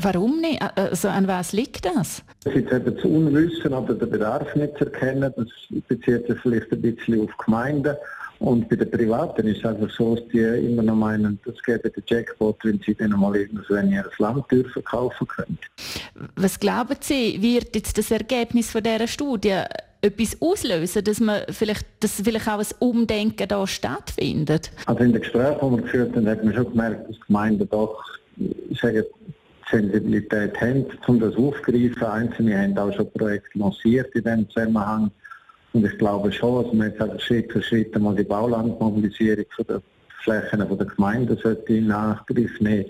Warum 0.00 0.40
nicht? 0.40 0.62
Also 0.76 1.08
an 1.08 1.26
was 1.26 1.52
liegt 1.52 1.84
das? 1.84 2.22
Das 2.44 2.54
ist 2.54 2.70
eben 2.70 2.98
zu 2.98 3.08
Unwissen 3.08 3.72
oder 3.72 3.94
den 3.94 4.10
Bedarf 4.10 4.54
nicht 4.54 4.78
zu 4.78 4.84
erkennen. 4.84 5.32
Das 5.36 5.48
bezieht 5.88 6.26
sich 6.26 6.38
vielleicht 6.40 6.70
ein 6.70 6.82
bisschen 6.82 7.22
auf 7.22 7.36
Gemeinden. 7.44 7.96
Und 8.40 8.68
bei 8.68 8.76
den 8.76 8.90
Privaten 8.90 9.46
ist 9.48 9.58
es 9.58 9.64
einfach 9.64 9.90
so, 9.90 10.14
dass 10.14 10.28
die 10.28 10.38
immer 10.38 10.82
noch 10.82 10.94
meinen, 10.94 11.40
das 11.44 11.56
gäbe 11.64 11.90
den 11.90 12.04
Jackpot, 12.06 12.56
wenn 12.64 12.80
sie 12.86 12.94
dann 12.94 13.10
mal 13.10 13.34
irgendwann 13.34 13.90
ihr 13.90 14.08
Land 14.18 14.44
verkaufen 14.72 15.26
können. 15.26 15.58
Was 16.36 16.60
glauben 16.60 16.96
Sie, 17.00 17.42
wird 17.42 17.74
jetzt 17.74 17.98
das 17.98 18.10
Ergebnis 18.10 18.70
von 18.70 18.82
dieser 18.82 19.08
Studie 19.08 19.60
etwas 20.00 20.40
auslösen, 20.40 21.02
dass, 21.02 21.18
man 21.18 21.42
vielleicht, 21.50 21.84
dass 22.00 22.20
vielleicht 22.22 22.48
auch 22.48 22.60
ein 22.60 22.66
Umdenken 22.78 23.48
da 23.48 23.66
stattfindet? 23.66 24.70
Also 24.86 25.02
in 25.02 25.12
den 25.12 25.22
Gesprächen, 25.22 25.58
die 25.60 25.76
wir 25.76 25.82
geführt 25.82 26.16
haben, 26.16 26.28
hat 26.28 26.44
man 26.44 26.54
schon 26.54 26.70
gemerkt, 26.70 27.10
dass 27.10 27.20
Gemeinden 27.26 27.68
doch 27.68 28.04
sagen, 28.80 29.02
Sensibilität 29.70 30.58
haben, 30.60 30.86
um 31.06 31.20
das 31.20 31.34
aufzugreifen. 31.34 32.02
Einzelne 32.02 32.58
haben 32.58 32.78
auch 32.78 32.94
schon 32.94 33.10
Projekte 33.12 33.58
lanciert 33.58 34.14
in 34.14 34.22
diesem 34.22 34.48
Zusammenhang. 34.50 35.10
Und 35.72 35.84
ich 35.84 35.98
glaube 35.98 36.32
schon, 36.32 36.64
dass 36.64 36.72
man 36.72 36.88
jetzt 36.90 37.00
also 37.00 37.18
Schritt 37.18 37.52
für 37.52 37.62
Schritt 37.62 37.94
einmal 37.94 38.14
die 38.14 38.24
Baulandmobilisierung 38.24 39.44
von 39.54 39.66
der 39.68 39.82
Flächen 40.22 40.58
der 40.58 40.86
Gemeinden 40.86 41.36
sollte 41.36 41.72
in 41.72 41.90
Angriff 41.90 42.60
nehmen 42.60 42.86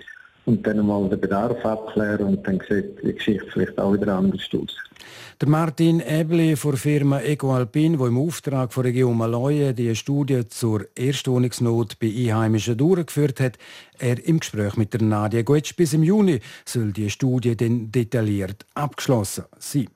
und 0.48 0.66
dann 0.66 0.84
mal 0.86 1.08
den 1.08 1.20
Bedarf 1.20 1.62
abklären 1.64 2.26
und 2.26 2.46
dann 2.46 2.60
sieht 2.68 3.02
die 3.02 3.12
Geschichte 3.12 3.46
vielleicht 3.52 3.78
auch 3.78 3.92
wieder 3.92 4.16
anders 4.16 4.48
aus. 4.54 4.76
Der 5.40 5.48
Martin 5.48 6.00
Ebli 6.00 6.56
von 6.56 6.72
der 6.72 6.80
Firma 6.80 7.20
EcoAlpin, 7.20 7.98
der 7.98 8.08
im 8.08 8.18
Auftrag 8.18 8.72
von 8.72 8.84
Region 8.84 9.16
Maloje 9.16 9.74
die 9.74 9.94
Studie 9.94 10.48
zur 10.48 10.86
Erstwohnungsnot 10.96 11.98
bei 12.00 12.08
Einheimischen 12.08 12.76
durchgeführt 12.76 13.40
hat, 13.40 13.58
er 13.98 14.26
im 14.26 14.40
Gespräch 14.40 14.76
mit 14.76 14.94
der 14.94 15.02
Nadia 15.02 15.42
Goetsch 15.42 15.76
bis 15.76 15.92
im 15.92 16.02
Juni 16.02 16.40
soll 16.64 16.92
die 16.92 17.10
Studie 17.10 17.56
dann 17.56 17.92
detailliert 17.92 18.64
abgeschlossen 18.74 19.44
sein. 19.58 19.88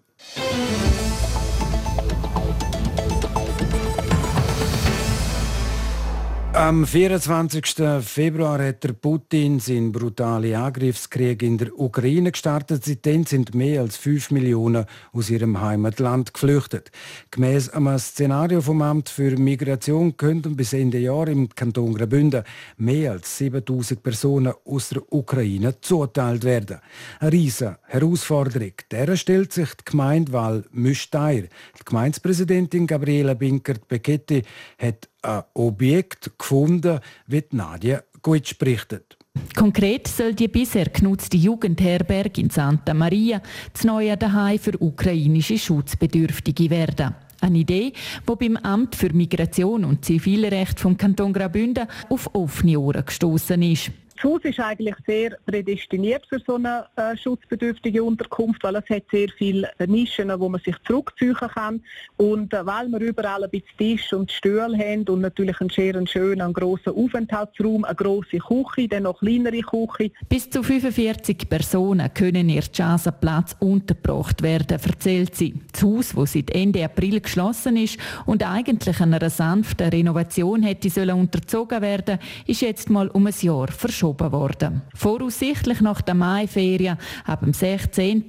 Am 6.63 6.87
24. 6.87 7.75
Februar 8.03 8.63
hat 8.65 8.85
der 8.85 8.93
Putin 8.93 9.59
seinen 9.59 9.91
brutalen 9.91 10.55
Angriffskrieg 10.55 11.43
in 11.43 11.59
der 11.59 11.77
Ukraine 11.77 12.31
gestartet. 12.31 12.85
Seitdem 12.85 13.27
sind 13.27 13.53
mehr 13.53 13.81
als 13.81 13.97
5 13.97 14.31
Millionen 14.31 14.87
aus 15.13 15.29
ihrem 15.29 15.61
Heimatland 15.61 16.33
geflüchtet. 16.33 16.93
Gemäß 17.33 17.71
einem 17.71 17.99
Szenario 17.99 18.61
vom 18.61 18.81
Amt 18.81 19.09
für 19.09 19.37
Migration 19.37 20.17
könnten 20.17 20.55
bis 20.55 20.73
Ende 20.73 20.99
Jahr 20.99 21.27
im 21.27 21.49
Kanton 21.49 21.95
Graubünden 21.95 22.45
mehr 22.77 23.11
als 23.11 23.39
7000 23.39 24.01
Personen 24.01 24.55
aus 24.65 24.91
der 24.91 25.03
Ukraine 25.13 25.81
zuteilt 25.81 26.45
werden. 26.45 26.79
Eine 27.19 27.33
riesige 27.33 27.79
Herausforderung. 27.87 28.75
Der 28.93 29.17
stellt 29.17 29.53
sich 29.53 29.75
die 29.75 29.85
Gemeindewahl 29.85 30.65
Müsteier. 30.71 31.43
Die 31.43 31.85
Gemeindepräsidentin 31.85 32.87
Gabriela 32.87 33.35
Binkert-Becchetti 33.35 34.45
hat 34.79 35.09
ein 35.23 35.43
Objekt 35.55 36.39
gefunden, 36.39 37.01
wie 37.27 37.45
Nadia 37.51 38.03
Gutsch 38.21 38.59
berichtet. 38.59 39.17
Konkret 39.57 40.09
soll 40.09 40.35
die 40.35 40.49
bisher 40.49 40.87
genutzte 40.87 41.37
Jugendherberge 41.37 42.41
in 42.41 42.51
Santa 42.51 42.93
Maria 42.93 43.41
das 43.73 43.85
neue 43.85 44.17
Daheim 44.17 44.59
für 44.59 44.81
ukrainische 44.81 45.59
Schutzbedürftige 45.59 46.69
werden. 46.71 47.15
Eine 47.41 47.59
Idee, 47.59 47.93
die 48.29 48.37
beim 48.37 48.57
Amt 48.57 48.95
für 48.95 49.13
Migration 49.13 49.85
und 49.85 50.05
Zivilrecht 50.05 50.79
vom 50.79 50.97
Kanton 50.97 51.33
Graubünden 51.33 51.89
auf 52.09 52.31
offene 52.35 52.79
Ohren 52.79 53.05
gestoßen 53.05 53.61
ist. 53.63 53.91
Das 54.17 54.25
Haus 54.25 54.41
ist 54.45 54.61
eigentlich 54.61 54.95
sehr 55.07 55.37
prädestiniert 55.47 56.27
für 56.29 56.39
so 56.47 56.57
eine 56.57 56.87
äh, 56.97 57.17
schutzbedürftige 57.17 58.03
Unterkunft, 58.03 58.63
weil 58.63 58.77
es 58.77 58.89
hat 58.89 59.05
sehr 59.11 59.29
viele 59.37 59.71
Nischen, 59.87 60.31
wo 60.39 60.49
man 60.49 60.61
sich 60.61 60.77
zurückziehen 60.87 61.35
kann. 61.35 61.83
Und 62.19 62.53
äh, 62.53 62.65
weil 62.65 62.89
wir 62.89 63.01
überall 63.01 63.45
ein 63.45 63.51
bisschen 63.51 63.77
Tisch 63.79 64.13
und 64.13 64.31
Stühle 64.31 64.79
haben 64.79 65.05
und 65.09 65.21
natürlich 65.21 65.61
einen 65.61 65.71
sehr 65.71 66.07
schönen, 66.07 66.53
grossen 66.53 66.95
Aufenthaltsraum, 66.95 67.85
eine 67.85 67.95
grosse 67.95 68.39
Küche, 68.39 68.89
dann 68.89 69.05
noch 69.05 69.19
kleinere 69.19 69.61
Küche. 69.61 70.13
Bis 70.29 70.49
zu 70.51 70.63
45 70.63 71.49
Personen 71.49 72.13
können 72.15 72.49
in 72.49 72.51
ihren 72.51 73.13
Platz 73.21 73.57
untergebracht 73.59 74.43
werden, 74.43 74.79
erzählt 74.83 75.35
sie. 75.35 75.55
Das 75.73 75.83
Haus, 75.83 76.13
das 76.15 76.33
seit 76.33 76.51
Ende 76.51 76.85
April 76.85 77.21
geschlossen 77.21 77.77
ist 77.77 77.99
und 78.27 78.43
eigentlich 78.43 79.01
einer 79.01 79.31
sanften 79.31 79.89
Renovation 79.89 80.63
hätte 80.63 80.91
sollen 80.91 81.19
unterzogen 81.19 81.83
werden, 81.83 82.19
ist 82.47 82.61
jetzt 82.61 82.91
mal 82.91 83.09
um 83.09 83.27
ein 83.27 83.35
Jahr 83.41 83.69
verschoben 83.69 84.12
verschoben 84.13 84.33
worden. 84.33 84.83
Voraussichtlich 84.95 85.81
nach 85.81 86.01
der 86.01 86.15
Maiferien, 86.15 86.99
ab 87.25 87.41
dem 87.41 87.53
16. 87.53 88.25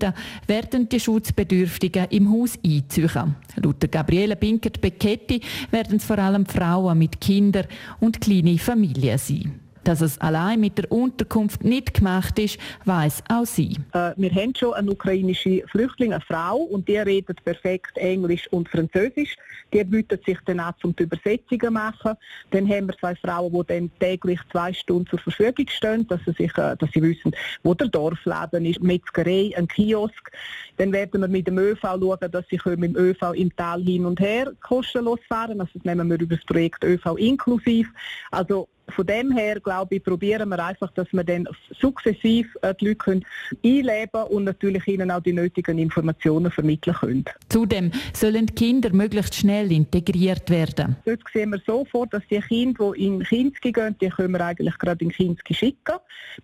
werden 0.48 0.90
die 0.90 1.00
Schutzbedürftigen 1.00 2.08
im 2.10 2.32
Haus 2.32 2.58
einziehen. 2.63 3.36
Laut 3.56 3.92
Gabriele 3.92 4.36
Binkert-Becchetti 4.36 5.42
werden 5.72 5.98
es 5.98 6.06
vor 6.06 6.20
allem 6.20 6.46
Frauen 6.46 6.98
mit 6.98 7.20
Kindern 7.20 7.66
und 8.00 8.22
kleine 8.22 8.58
Familien 8.58 9.18
sein. 9.18 9.62
Dass 9.84 10.02
es 10.02 10.20
allein 10.20 10.60
mit 10.60 10.78
der 10.78 10.92
Unterkunft 10.92 11.63
nicht 11.63 11.94
gemacht 11.94 12.40
ist, 12.40 12.58
weiß 12.86 13.24
auch 13.30 13.46
sie. 13.46 13.78
Äh, 13.94 14.12
wir 14.16 14.32
haben 14.32 14.54
schon 14.56 14.74
eine 14.74 14.92
ukrainische 14.92 15.63
Flüchtling, 15.68 16.13
eine 16.13 16.22
Frau, 16.22 16.58
und 16.58 16.88
die 16.88 16.98
redet 16.98 17.44
perfekt 17.44 17.98
Englisch 17.98 18.48
und 18.52 18.70
Französisch. 18.70 19.36
Die 19.74 19.84
bietet 19.84 20.24
sich 20.25 20.38
dann 20.46 20.60
auch 20.60 20.78
zum 20.78 20.94
Übersetzungen 20.98 21.74
machen. 21.74 22.13
Dann 22.52 22.70
haben 22.70 22.88
wir 22.88 22.98
zwei 22.98 23.16
Frauen, 23.16 23.52
die 23.52 23.74
dann 23.74 23.92
täglich 24.00 24.40
zwei 24.52 24.72
Stunden 24.72 25.08
zur 25.08 25.20
Verfügung 25.20 25.68
stehen, 25.68 26.08
dass 26.08 26.22
sie, 26.25 26.34
sich, 26.34 26.58
äh, 26.58 26.75
dass 26.78 26.92
sie 26.92 27.02
wissen, 27.02 27.32
wo 27.63 27.74
der 27.74 27.88
Dorfleben 27.88 28.66
ist, 28.66 28.82
Metzgerei, 28.82 29.52
ein 29.58 29.68
Kiosk. 29.68 30.32
Dann 30.78 30.92
werden 30.92 31.22
wir 31.22 31.28
mit 31.28 31.48
dem 31.48 31.58
ÖV 31.58 31.82
schauen, 31.82 32.32
dass 32.32 32.46
sie 32.50 32.60
mit 32.66 32.96
dem 32.96 32.96
ÖV 32.96 33.34
im 33.34 33.56
Tal 33.56 33.82
hin 33.82 34.06
und 34.06 34.20
her 34.20 34.52
kostenlos 34.62 35.20
fahren. 35.28 35.60
Also 35.60 35.72
das 35.75 35.84
nehmen 35.84 36.10
wir 36.10 36.20
über 36.20 36.36
das 36.36 36.46
Projekt 36.46 36.84
ÖV 36.84 37.18
inklusiv. 37.18 37.90
Also 38.32 38.68
von 38.90 39.06
dem 39.06 39.32
her, 39.32 39.60
glaube 39.60 39.96
ich, 39.96 40.04
probieren 40.04 40.50
wir 40.50 40.63
einfach, 40.63 40.92
dass 40.92 41.08
wir 41.12 41.24
dann 41.24 41.48
sukzessiv 41.80 42.56
äh, 42.62 42.74
die 42.80 42.88
Leute 42.88 42.98
können 42.98 43.25
einleben 43.63 44.24
und 44.30 44.44
natürlich 44.44 44.88
ihnen 44.88 45.12
auch 45.12 45.22
die 45.22 45.34
nötigen 45.34 45.78
Informationen 45.78 46.52
vermitteln 46.52 46.96
können. 46.96 47.25
Zudem 47.50 47.92
sollen 48.13 48.48
die 48.48 48.54
Kinder 48.54 48.92
möglichst 48.94 49.36
schnell 49.36 49.72
integriert 49.72 50.50
werden. 50.50 50.96
Dort 51.06 51.22
sehen 51.34 51.52
wir 51.52 51.62
so 51.66 51.86
vor, 51.86 52.08
dass 52.08 52.24
die 52.30 52.40
Kinder, 52.40 52.94
die 52.96 53.06
in 53.06 53.24
Kinski 53.24 53.72
gehen, 53.72 53.96
die 54.00 54.10
können 54.10 54.34
wir 54.34 54.46
eigentlich 54.46 54.78
gerade 54.78 55.04
in 55.04 55.12
Kinski 55.12 55.54
schicken. 55.54 55.96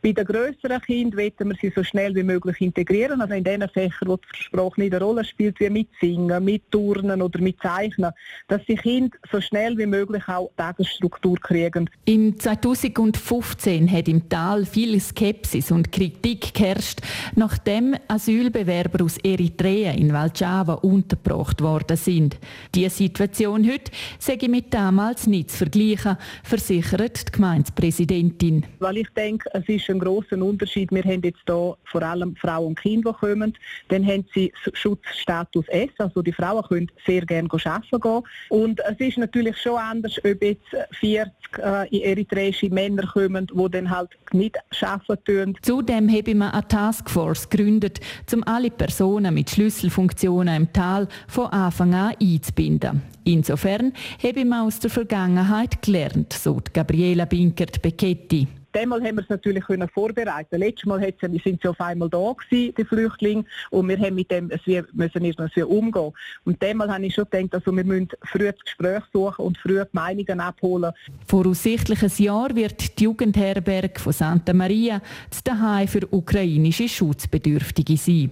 Bei 0.01 0.11
den 0.11 0.25
grösseren 0.25 0.81
Kindern 0.81 1.19
wollen 1.19 1.49
wir 1.49 1.57
sie 1.61 1.73
so 1.75 1.83
schnell 1.83 2.15
wie 2.15 2.23
möglich 2.23 2.61
integrieren, 2.61 3.21
also 3.21 3.33
in 3.33 3.43
den 3.43 3.67
Fächern, 3.69 4.07
wo 4.07 4.17
die 4.17 4.43
Sprache 4.43 4.79
nicht 4.79 4.93
eine 4.93 5.03
Rolle 5.03 5.23
spielt, 5.23 5.59
wie 5.59 5.69
mit 5.69 5.89
Singen, 5.99 6.43
mit 6.43 6.71
Turnen 6.71 7.21
oder 7.21 7.39
mit 7.41 7.61
Zeichnen, 7.61 8.11
dass 8.47 8.63
die 8.65 8.75
Kinder 8.75 9.17
so 9.31 9.41
schnell 9.41 9.77
wie 9.77 9.85
möglich 9.85 10.27
auch 10.27 10.51
Tagesstruktur 10.57 11.37
kriegen. 11.37 11.89
Im 12.05 12.28
2015 12.37 13.91
hat 13.91 14.07
im 14.07 14.27
Tal 14.29 14.65
viel 14.65 14.99
Skepsis 14.99 15.71
und 15.71 15.91
Kritik 15.91 16.53
geherrscht, 16.53 16.99
nachdem 17.35 17.95
Asylbewerber 18.07 19.03
aus 19.03 19.17
Eritrea 19.17 19.91
in 19.93 20.13
Valjava 20.13 20.73
untergebracht 20.73 21.61
worden 21.61 21.97
sind. 21.97 22.37
Die 22.75 22.87
Situation 22.89 23.65
heute 23.69 23.91
sei 24.19 24.37
mit 24.47 24.73
damals 24.73 25.27
nicht 25.27 25.51
zu 25.51 25.57
vergleichen, 25.57 26.17
versichert 26.43 27.27
die 27.27 27.31
Gemeindepräsidentin. 27.31 28.65
Weil 28.79 28.97
ich 28.97 29.09
denke, 29.15 29.49
es 29.53 29.67
ist 29.67 29.89
ein 29.89 29.99
großer 29.99 30.37
Unterschied. 30.37 30.91
Wir 30.91 31.03
haben 31.03 31.21
jetzt 31.23 31.39
hier 31.45 31.77
vor 31.83 32.03
allem 32.03 32.35
Frauen 32.35 32.67
und 32.67 32.79
Kinder, 32.79 33.13
die 33.13 33.27
kommen. 33.27 33.57
Dann 33.87 34.05
haben 34.05 34.25
sie 34.33 34.51
Schutzstatus 34.73 35.67
S, 35.69 35.89
also 35.97 36.21
die 36.21 36.33
Frauen 36.33 36.63
können 36.63 36.91
sehr 37.05 37.25
gerne 37.25 37.49
arbeiten 37.51 37.99
gehen. 37.99 38.23
Und 38.49 38.79
es 38.81 38.99
ist 38.99 39.17
natürlich 39.17 39.57
schon 39.57 39.77
anders, 39.77 40.17
ob 40.23 40.43
jetzt 40.43 40.75
40 40.99 41.31
äh, 41.57 41.87
in 41.89 42.01
Eritrea 42.01 42.18
eritreische 42.19 42.69
Männer 42.69 43.07
kommen, 43.07 43.47
die 43.47 43.71
dann 43.71 43.89
halt 43.89 44.09
nicht 44.31 44.57
arbeiten 44.81 45.23
tun. 45.25 45.57
Zudem 45.61 46.09
habe 46.09 46.35
man 46.35 46.51
eine 46.51 46.67
Taskforce 46.67 47.49
gegründet, 47.49 47.99
um 48.33 48.43
alle 48.43 48.71
Personen 48.71 49.33
mit 49.33 49.49
Schlüsselfunktionen 49.49 50.55
im 50.55 50.73
Tal 50.73 51.07
von 51.27 51.47
Anfang 51.47 51.93
an 51.93 52.15
einzubinden. 52.21 53.01
Insofern 53.23 53.93
habe 54.23 54.45
man 54.45 54.67
aus 54.67 54.79
der 54.79 54.89
Vergangenheit 54.89 55.81
gelernt, 55.81 56.33
so 56.33 56.59
Gabriela 56.73 57.25
Binkert-Becchetti. 57.25 58.47
Diesmal 58.75 59.03
haben 59.03 59.15
wir 59.15 59.23
es 59.23 59.29
natürlich 59.29 59.63
können 59.65 59.89
vorbereiten. 59.89 60.59
Letztes 60.59 60.85
Mal 60.85 61.13
sind 61.21 61.61
sie 61.61 61.67
auf 61.67 61.79
einmal 61.79 62.09
da 62.09 62.33
gewesen, 62.33 62.73
die 62.77 62.85
Flüchtlinge, 62.85 63.45
und 63.71 63.87
wir 63.89 63.97
haben 63.97 64.15
mit 64.15 64.29
dem, 64.31 64.49
wir 64.65 64.85
müssen 64.93 65.25
erstmal 65.25 65.49
umgehen. 65.63 66.11
Und 66.45 66.61
diesmal 66.61 66.91
habe 66.91 67.05
ich 67.05 67.15
schon 67.15 67.25
gedacht, 67.29 67.55
also 67.55 67.75
wir 67.75 67.83
müssen 67.83 68.09
früh 68.23 68.51
das 68.51 68.59
Gespräch 68.59 69.03
suchen 69.11 69.45
und 69.45 69.57
früh 69.57 69.83
die 69.83 69.89
Meinungen 69.91 70.39
abholen. 70.39 70.91
Voraussichtlich 71.27 72.03
ein 72.03 72.11
Jahr 72.17 72.55
wird 72.55 72.99
die 72.99 73.03
Jugendherberge 73.03 73.99
von 73.99 74.13
Santa 74.13 74.53
Maria 74.53 75.01
das 75.29 75.43
Daheim 75.43 75.87
für 75.87 76.07
ukrainische 76.11 76.87
Schutzbedürftige 76.87 77.97
sein. 77.97 78.31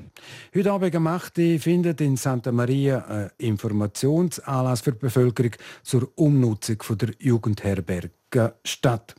Heute 0.53 0.71
Abend 0.71 0.91
gemacht 0.91 1.33
findet 1.35 2.01
in 2.01 2.17
Santa 2.17 2.51
Maria 2.51 3.05
ein 3.05 3.29
Informationsanlass 3.37 4.81
für 4.81 4.91
die 4.91 4.99
Bevölkerung 4.99 5.51
zur 5.83 6.11
Umnutzung 6.15 6.77
der 6.97 7.09
Jugendherberge 7.19 8.09
statt. 8.63 9.15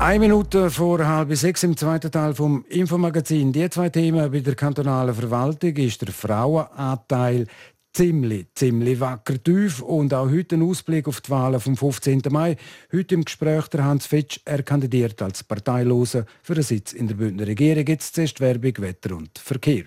Eine 0.00 0.20
Minute 0.20 0.70
vor 0.70 1.04
halb 1.04 1.34
sechs 1.34 1.64
im 1.64 1.76
zweiten 1.76 2.12
Teil 2.12 2.32
vom 2.32 2.64
Infomagazin. 2.68 3.52
Die 3.52 3.68
zwei 3.68 3.88
Themen 3.88 4.30
bei 4.30 4.40
der 4.40 4.54
kantonalen 4.54 5.12
Verwaltung 5.12 5.74
ist 5.74 6.00
der 6.02 6.12
Frauenanteil 6.12 7.46
ziemlich, 7.92 8.46
ziemlich 8.54 9.00
wacker 9.00 9.42
tief. 9.42 9.82
Und 9.82 10.14
auch 10.14 10.30
heute 10.30 10.54
ein 10.54 10.62
Ausblick 10.62 11.08
auf 11.08 11.20
die 11.20 11.30
Wahlen 11.30 11.58
vom 11.58 11.76
15. 11.76 12.22
Mai. 12.30 12.56
Heute 12.92 13.16
im 13.16 13.24
Gespräch 13.24 13.66
der 13.68 13.84
Hans 13.84 14.06
Fitsch. 14.06 14.38
Er 14.44 14.62
kandidiert 14.62 15.20
als 15.20 15.42
Parteiloser 15.42 16.26
für 16.44 16.52
einen 16.52 16.62
Sitz 16.62 16.92
in 16.92 17.08
der 17.08 17.16
Bündner 17.16 17.48
Regierung. 17.48 17.84
Jetzt 17.84 18.14
zuerst 18.14 18.38
Werbung, 18.38 18.74
Wetter 18.78 19.16
und 19.16 19.36
Verkehr. 19.36 19.84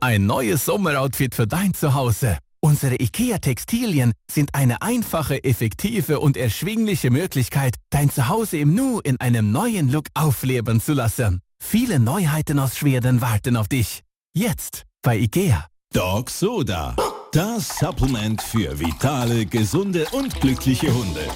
Ein 0.00 0.26
neues 0.26 0.66
Sommeroutfit 0.66 1.34
für 1.34 1.46
dein 1.46 1.72
Zuhause. 1.72 2.38
Unsere 2.60 2.96
IKEA-Textilien 2.96 4.12
sind 4.28 4.54
eine 4.54 4.82
einfache, 4.82 5.44
effektive 5.44 6.18
und 6.18 6.36
erschwingliche 6.36 7.10
Möglichkeit, 7.10 7.76
dein 7.90 8.10
Zuhause 8.10 8.58
im 8.58 8.74
Nu 8.74 8.98
in 9.00 9.20
einem 9.20 9.52
neuen 9.52 9.90
Look 9.92 10.06
aufleben 10.14 10.80
zu 10.80 10.92
lassen. 10.92 11.40
Viele 11.60 12.00
Neuheiten 12.00 12.58
aus 12.58 12.76
Schweden 12.76 13.20
warten 13.20 13.56
auf 13.56 13.68
dich. 13.68 14.02
Jetzt 14.34 14.84
bei 15.02 15.18
IKEA. 15.18 15.66
Dog 15.92 16.30
Soda. 16.30 16.96
Das 17.32 17.78
Supplement 17.78 18.42
für 18.42 18.78
vitale, 18.78 19.46
gesunde 19.46 20.06
und 20.12 20.40
glückliche 20.40 20.92
Hunde. 20.92 21.26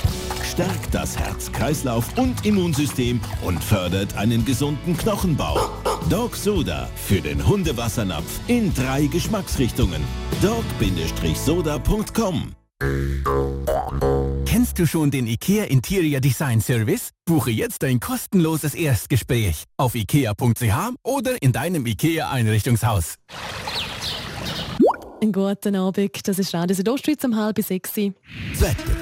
Stärkt 0.53 0.95
das 0.95 1.17
Herz, 1.17 1.51
Kreislauf 1.51 2.19
und 2.19 2.45
Immunsystem 2.45 3.23
und 3.43 3.65
fördert 3.65 4.15
einen 4.19 4.45
gesunden 4.45 4.95
Knochenbau. 4.99 5.59
Dog 6.11 6.37
Soda 6.37 6.91
für 6.95 7.23
den 7.23 7.47
Hundewassernapf 7.47 8.41
in 8.49 8.75
drei 8.75 9.07
Geschmacksrichtungen. 9.07 10.03
dog-soda.com 10.43 11.33
Kennst 14.45 14.79
du 14.79 14.87
schon 14.87 15.11
den 15.11 15.27
IKEA 15.27 15.65
Interior 15.65 16.21
Design 16.21 16.61
Service? 16.61 17.13
Buche 17.25 17.51
jetzt 17.51 17.83
ein 17.83 17.99
kostenloses 17.99 18.75
Erstgespräch 18.75 19.65
auf 19.79 19.95
ikea.ch 19.95 20.93
oder 21.03 21.41
in 21.41 21.53
deinem 21.53 21.87
IKEA 21.87 22.31
Einrichtungshaus. 22.31 23.15
Einen 25.23 25.33
guten 25.33 25.77
Abend, 25.77 26.29
das 26.29 26.39
ist 26.39 26.53
Radio 26.53 26.77
Südostschweiz 26.77 27.25
um 27.25 27.37
halb 27.37 27.59
sechs. 27.63 27.97
Wetter. 27.97 29.02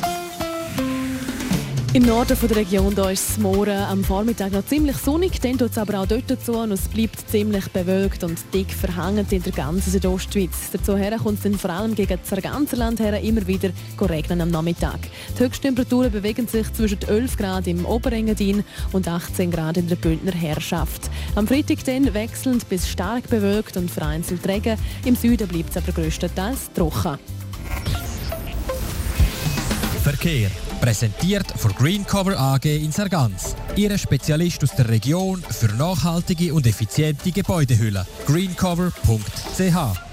im 1.93 2.03
Norden 2.03 2.37
der 2.39 2.55
Region 2.55 2.95
da 2.95 3.09
ist 3.09 3.31
es 3.31 3.37
morgen 3.37 3.77
am 3.77 4.01
Vormittag 4.03 4.53
noch 4.53 4.65
ziemlich 4.65 4.95
sonnig, 4.95 5.41
dann 5.41 5.57
tut 5.57 5.71
es 5.71 5.77
aber 5.77 5.99
auch 5.99 6.05
dort 6.05 6.41
zu 6.41 6.53
und 6.53 6.71
es 6.71 6.87
bleibt 6.87 7.29
ziemlich 7.29 7.67
bewölkt 7.69 8.23
und 8.23 8.37
dick 8.53 8.71
verhangend 8.71 9.31
in 9.33 9.43
der 9.43 9.51
ganzen 9.51 9.91
Südostschweiz. 9.91 10.71
Dazu 10.71 10.95
kommt 11.21 11.39
es 11.39 11.43
dann 11.43 11.55
vor 11.55 11.71
allem 11.71 11.93
gegen 11.93 12.17
das 12.17 12.41
ganze 12.41 12.77
Land 12.77 13.01
her 13.01 13.19
immer 13.19 13.45
wieder 13.45 13.71
regnen 13.99 14.39
am 14.39 14.51
Nachmittag. 14.51 14.99
Die 15.37 15.43
Höchsttemperaturen 15.43 16.11
bewegen 16.11 16.47
sich 16.47 16.71
zwischen 16.71 17.01
11 17.01 17.35
Grad 17.35 17.67
im 17.67 17.85
Oberengadin 17.85 18.63
und 18.93 19.07
18 19.09 19.51
Grad 19.51 19.75
in 19.75 19.89
der 19.89 19.97
Bündner 19.97 20.31
Herrschaft. 20.31 21.09
Am 21.35 21.45
Freitag 21.45 21.83
dann 21.83 22.13
wechselnd 22.13 22.69
bis 22.69 22.87
stark 22.87 23.29
bewölkt 23.29 23.75
und 23.75 23.91
vereinzelt 23.91 24.47
Regen. 24.47 24.77
Im 25.03 25.17
Süden 25.17 25.47
bleibt 25.47 25.71
es 25.71 25.77
aber 25.77 25.91
größtenteils 25.91 26.71
trocken. 26.73 27.19
Verkehr 30.03 30.49
Präsentiert 30.81 31.45
von 31.57 31.71
Greencover 31.75 32.37
AG 32.39 32.65
in 32.65 32.91
Sargans. 32.91 33.55
Ihre 33.75 33.99
Spezialist 33.99 34.63
aus 34.63 34.75
der 34.75 34.89
Region 34.89 35.43
für 35.47 35.67
nachhaltige 35.75 36.55
und 36.55 36.65
effiziente 36.65 37.31
Gebäudehülle. 37.31 38.07
greencover.ch 38.25 40.10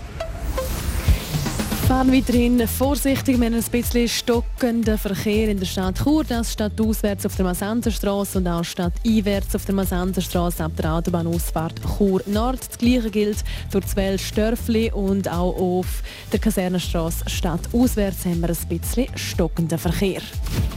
fahren 1.89 2.13
weiterhin 2.13 2.69
vorsichtig. 2.69 3.41
Wir 3.41 3.47
haben 3.47 3.55
ein 3.55 3.65
bisschen 3.65 4.09
stockenden 4.09 4.99
Verkehr 4.99 5.49
in 5.49 5.59
der 5.59 5.65
Stadt 5.65 5.99
Chur. 6.05 6.23
Das 6.23 6.53
statt 6.53 6.79
auswärts 6.79 7.25
auf 7.25 7.35
der 7.35 7.47
Masanderstraße 7.47 8.37
und 8.37 8.47
auch 8.47 8.63
statt 8.63 8.93
einwärts 9.07 9.55
auf 9.55 9.65
der 9.65 9.75
Masanderstraße 9.75 10.65
ab 10.65 10.73
der 10.77 10.93
Autobahnausfahrt 10.93 11.81
Chur 11.97 12.21
Nord. 12.27 12.59
Das 12.59 12.77
gleiche 12.77 13.11
gilt 13.11 13.39
für 13.71 13.81
Zwell 13.81 14.19
Störfli 14.19 14.93
und 14.93 15.31
auch 15.31 15.57
auf 15.57 16.03
der 16.31 16.39
Kasernenstraße 16.41 17.25
statt 17.27 17.61
auswärts 17.73 18.27
haben 18.27 18.43
wir 18.43 18.51
ein 18.51 18.79
bisschen 18.79 19.07
stockenden 19.17 19.79
Verkehr. 19.79 20.21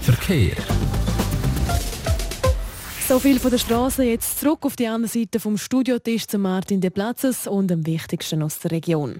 Verkehr. 0.04 0.56
So 3.06 3.20
viel 3.20 3.38
von 3.38 3.52
der 3.52 3.58
Straße 3.58 4.06
jetzt 4.06 4.40
zurück 4.40 4.60
auf 4.62 4.78
die 4.78 4.88
andere 4.88 5.12
Seite 5.12 5.42
vom 5.42 5.58
Studiotisch 5.58 6.26
zu 6.26 6.38
Martin 6.38 6.80
de 6.80 6.90
Platzes 6.90 7.48
und 7.48 7.68
dem 7.68 7.86
Wichtigsten 7.86 8.42
aus 8.44 8.60
der 8.60 8.72
Region. 8.72 9.20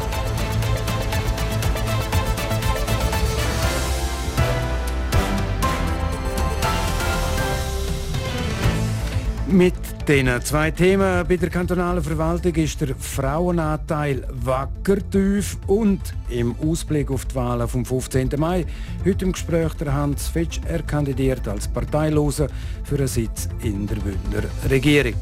Mit 9.51 9.73
diesen 10.07 10.41
zwei 10.43 10.71
Themen 10.71 11.27
bei 11.27 11.35
der 11.35 11.49
kantonalen 11.49 12.01
Verwaltung 12.01 12.55
ist 12.55 12.79
der 12.79 12.95
Frauenanteil 12.95 14.25
wacker 14.45 14.97
tief 15.09 15.57
und 15.67 15.99
im 16.29 16.55
Ausblick 16.63 17.11
auf 17.11 17.25
die 17.25 17.35
Wahlen 17.35 17.67
vom 17.67 17.83
15. 17.83 18.29
Mai 18.37 18.65
heute 19.05 19.25
im 19.25 19.33
Gespräch 19.33 19.73
der 19.73 19.93
Hans 19.93 20.29
Fitsch. 20.29 20.61
Er 20.65 20.83
kandidiert 20.83 21.45
als 21.49 21.67
Parteiloser 21.67 22.47
für 22.85 22.95
einen 22.95 23.07
Sitz 23.07 23.49
in 23.61 23.87
der 23.87 23.95
Bündner 23.95 24.43
Regierung. 24.69 25.15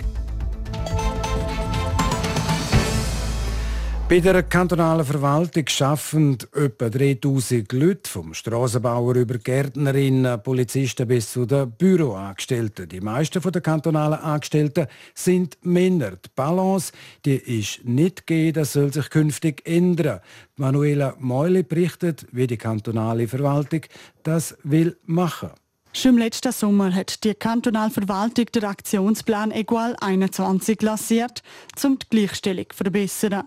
Bei 4.09 4.19
der 4.19 4.41
kantonalen 4.41 5.05
Verwaltung 5.05 5.65
arbeiten 5.81 6.37
etwa 6.55 6.89
3000 6.89 7.71
Leute, 7.73 8.09
vom 8.09 8.33
Strassenbauer 8.33 9.13
über 9.13 9.37
Gärtnerinnen, 9.37 10.41
Polizisten 10.41 11.07
bis 11.07 11.31
zu 11.31 11.45
den 11.45 11.69
Büroangestellten. 11.73 12.89
Die 12.89 13.01
meisten 13.01 13.39
der 13.39 13.61
kantonalen 13.61 14.17
Angestellten 14.17 14.87
sind 15.13 15.59
Männer. 15.61 16.13
Die 16.13 16.29
Balance 16.35 16.91
die 17.23 17.35
ist 17.35 17.85
nicht 17.85 18.25
gegeben, 18.25 18.53
das 18.53 18.73
soll 18.73 18.91
sich 18.91 19.11
künftig 19.11 19.61
ändern. 19.67 20.21
Manuela 20.55 21.13
Meuli 21.19 21.61
berichtet, 21.61 22.25
wie 22.31 22.47
die 22.47 22.57
kantonale 22.57 23.27
Verwaltung 23.27 23.81
das 24.23 24.57
will 24.63 24.97
machen. 25.05 25.51
Schon 25.93 26.13
im 26.13 26.17
letzten 26.17 26.51
Sommer 26.51 26.95
hat 26.95 27.23
die 27.23 27.35
kantonale 27.35 27.91
Verwaltung 27.91 28.45
den 28.45 28.63
Aktionsplan 28.63 29.51
Equal 29.51 29.95
21 30.01 30.81
lanciert, 30.81 31.43
um 31.83 31.99
die 31.99 32.07
Gleichstellung 32.09 32.65
zu 32.71 32.77
verbessern. 32.77 33.43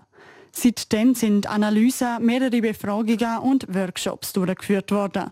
Seitdem 0.55 1.15
sind 1.15 1.47
Analysen, 1.47 2.23
mehrere 2.23 2.61
Befragungen 2.61 3.39
und 3.39 3.65
Workshops 3.73 4.33
durchgeführt 4.33 4.91
worden. 4.91 5.31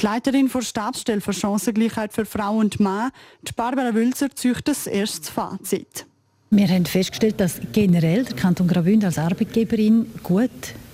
Die 0.00 0.06
Leiterin 0.06 0.48
der 0.48 0.62
Stabsstelle 0.62 1.20
für 1.20 1.32
Chancengleichheit 1.32 2.12
für 2.12 2.24
Frau 2.24 2.56
und 2.56 2.80
Mann, 2.80 3.10
Barbara 3.56 3.92
Wülzer, 3.94 4.30
zieht 4.34 4.66
das 4.66 4.86
erste 4.86 5.30
Fazit. 5.30 6.06
Wir 6.50 6.68
haben 6.68 6.86
festgestellt, 6.86 7.38
dass 7.38 7.60
generell 7.72 8.24
der 8.24 8.36
Kanton 8.36 8.68
Graubünden 8.68 9.06
als 9.06 9.18
Arbeitgeberin 9.18 10.10
gut, 10.22 10.50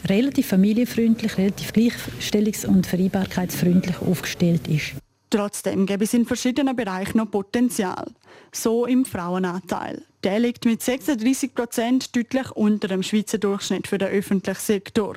relativ 0.09 0.49
familienfreundlich, 0.49 1.39
relativ 1.39 1.71
gleichstellungs- 1.71 2.67
und 2.67 2.87
vereinbarkeitsfreundlich 2.87 4.01
aufgestellt 4.01 4.69
ist. 4.69 4.95
Trotzdem 5.31 5.87
gäbe 5.87 6.05
es 6.05 6.15
in 6.15 6.25
verschiedenen 6.25 6.77
Bereichen 6.77 7.19
noch 7.19 7.31
Potenzial. 7.31 8.07
So 8.53 8.87
im 8.87 9.05
Frauenanteil. 9.05 10.03
Der 10.25 10.41
liegt 10.41 10.65
mit 10.65 10.83
36 10.83 11.55
Prozent 11.55 12.17
deutlich 12.17 12.51
unter 12.53 12.89
dem 12.89 13.03
Schweizer 13.03 13.39
Durchschnitt 13.39 13.87
für 13.87 13.99
den 13.99 14.09
öffentlichen 14.09 14.61
Sektor. 14.61 15.17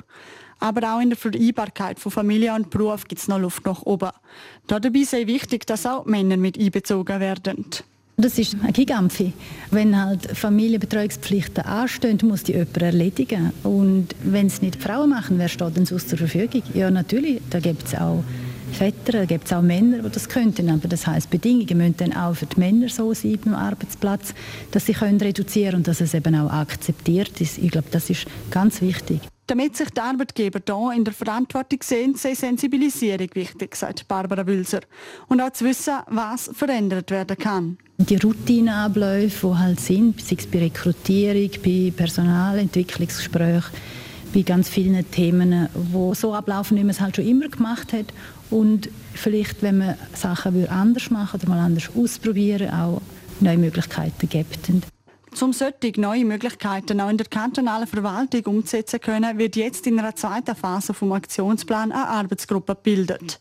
Aber 0.60 0.94
auch 0.94 1.00
in 1.00 1.10
der 1.10 1.16
Vereinbarkeit 1.16 1.98
von 1.98 2.12
Familie 2.12 2.54
und 2.54 2.70
Beruf 2.70 3.08
gibt 3.08 3.20
es 3.20 3.28
noch 3.28 3.38
Luft 3.38 3.64
nach 3.64 3.82
oben. 3.82 4.10
Dabei 4.66 5.02
sei 5.04 5.26
wichtig, 5.26 5.66
dass 5.66 5.86
auch 5.86 6.04
Männer 6.04 6.36
mit 6.36 6.58
einbezogen 6.58 7.18
werden. 7.18 7.64
Das 8.18 8.38
ist 8.38 8.54
ein 8.62 8.72
Gigampfi. 8.74 9.32
Wenn 9.70 9.98
halt 9.98 10.36
Familienbetreuungspflichten 10.36 11.64
anstehen, 11.64 12.18
muss 12.22 12.42
die 12.42 12.52
jemand 12.52 12.76
erledigen. 12.76 13.50
Und 13.62 14.08
wenn 14.22 14.48
es 14.48 14.60
nicht 14.60 14.82
Frauen 14.82 15.08
machen, 15.08 15.38
wer 15.38 15.48
steht 15.48 15.76
denn 15.76 15.86
sonst 15.86 16.10
zur 16.10 16.18
Verfügung? 16.18 16.62
Ja, 16.74 16.90
natürlich, 16.90 17.40
da 17.48 17.60
gibt 17.60 17.86
es 17.86 17.94
auch 17.94 18.22
Väter, 18.72 19.12
da 19.12 19.24
gibt 19.24 19.46
es 19.46 19.52
auch 19.52 19.62
Männer, 19.62 19.98
die 19.98 20.10
das 20.10 20.28
könnten. 20.28 20.70
Aber 20.70 20.88
das 20.88 21.06
heißt, 21.06 21.30
Bedingungen 21.30 21.78
müssen 21.78 21.96
dann 21.98 22.12
auch 22.12 22.34
für 22.34 22.46
die 22.46 22.58
Männer 22.58 22.88
so 22.88 23.12
sein 23.14 23.38
beim 23.44 23.54
Arbeitsplatz, 23.54 24.34
dass 24.70 24.86
sie 24.86 24.92
können 24.92 25.20
reduzieren 25.20 25.76
und 25.76 25.88
dass 25.88 26.00
es 26.00 26.14
eben 26.14 26.34
auch 26.34 26.50
akzeptiert 26.50 27.40
ist. 27.40 27.58
Ich 27.58 27.70
glaube, 27.70 27.88
das 27.90 28.10
ist 28.10 28.26
ganz 28.50 28.80
wichtig. 28.80 29.20
Damit 29.50 29.76
sich 29.76 29.90
die 29.90 30.00
Arbeitgeber 30.00 30.60
hier 30.64 30.96
in 30.96 31.04
der 31.04 31.12
Verantwortung 31.12 31.80
sehen, 31.82 32.14
sei 32.14 32.34
Sensibilisierung 32.34 33.28
wichtig, 33.34 33.74
sagt 33.74 34.06
Barbara 34.06 34.46
Wülser. 34.46 34.78
Und 35.26 35.40
auch 35.40 35.50
zu 35.50 35.64
wissen, 35.64 35.94
was 36.06 36.50
verändert 36.54 37.10
werden 37.10 37.36
kann. 37.36 37.76
Die 37.98 38.14
Routineabläufe, 38.14 39.48
die 39.48 39.58
halt 39.58 39.80
sind, 39.80 40.20
sei 40.20 40.36
es 40.38 40.46
bei 40.46 40.60
Rekrutierung, 40.60 41.50
bei 41.64 41.92
Personalentwicklungsgesprächen, 41.96 43.72
bei 44.32 44.42
ganz 44.42 44.68
vielen 44.68 45.10
Themen, 45.10 45.68
die 45.74 46.14
so 46.14 46.32
ablaufen, 46.32 46.76
wie 46.76 46.82
man 46.82 46.90
es 46.90 47.00
halt 47.00 47.16
schon 47.16 47.26
immer 47.26 47.48
gemacht 47.48 47.92
hat 47.92 48.06
und 48.50 48.90
vielleicht, 49.14 49.62
wenn 49.62 49.78
man 49.78 49.94
Sachen 50.14 50.68
anders 50.68 51.10
machen 51.10 51.40
oder 51.40 51.48
mal 51.48 51.60
anders 51.60 51.90
ausprobieren, 51.96 52.70
auch 52.70 53.00
neue 53.40 53.58
Möglichkeiten 53.58 54.28
gibt. 54.28 54.70
Um 55.40 55.52
solche 55.52 56.00
neue 56.00 56.24
Möglichkeiten 56.24 57.00
auch 57.00 57.08
in 57.08 57.16
der 57.16 57.26
kantonalen 57.26 57.86
Verwaltung 57.86 58.56
umzusetzen 58.56 59.00
können, 59.00 59.38
wird 59.38 59.56
jetzt 59.56 59.86
in 59.86 59.98
einer 59.98 60.16
zweiten 60.16 60.56
Phase 60.56 60.92
vom 60.92 61.12
Aktionsplan 61.12 61.92
eine 61.92 62.08
Arbeitsgruppe 62.08 62.74
gebildet. 62.74 63.38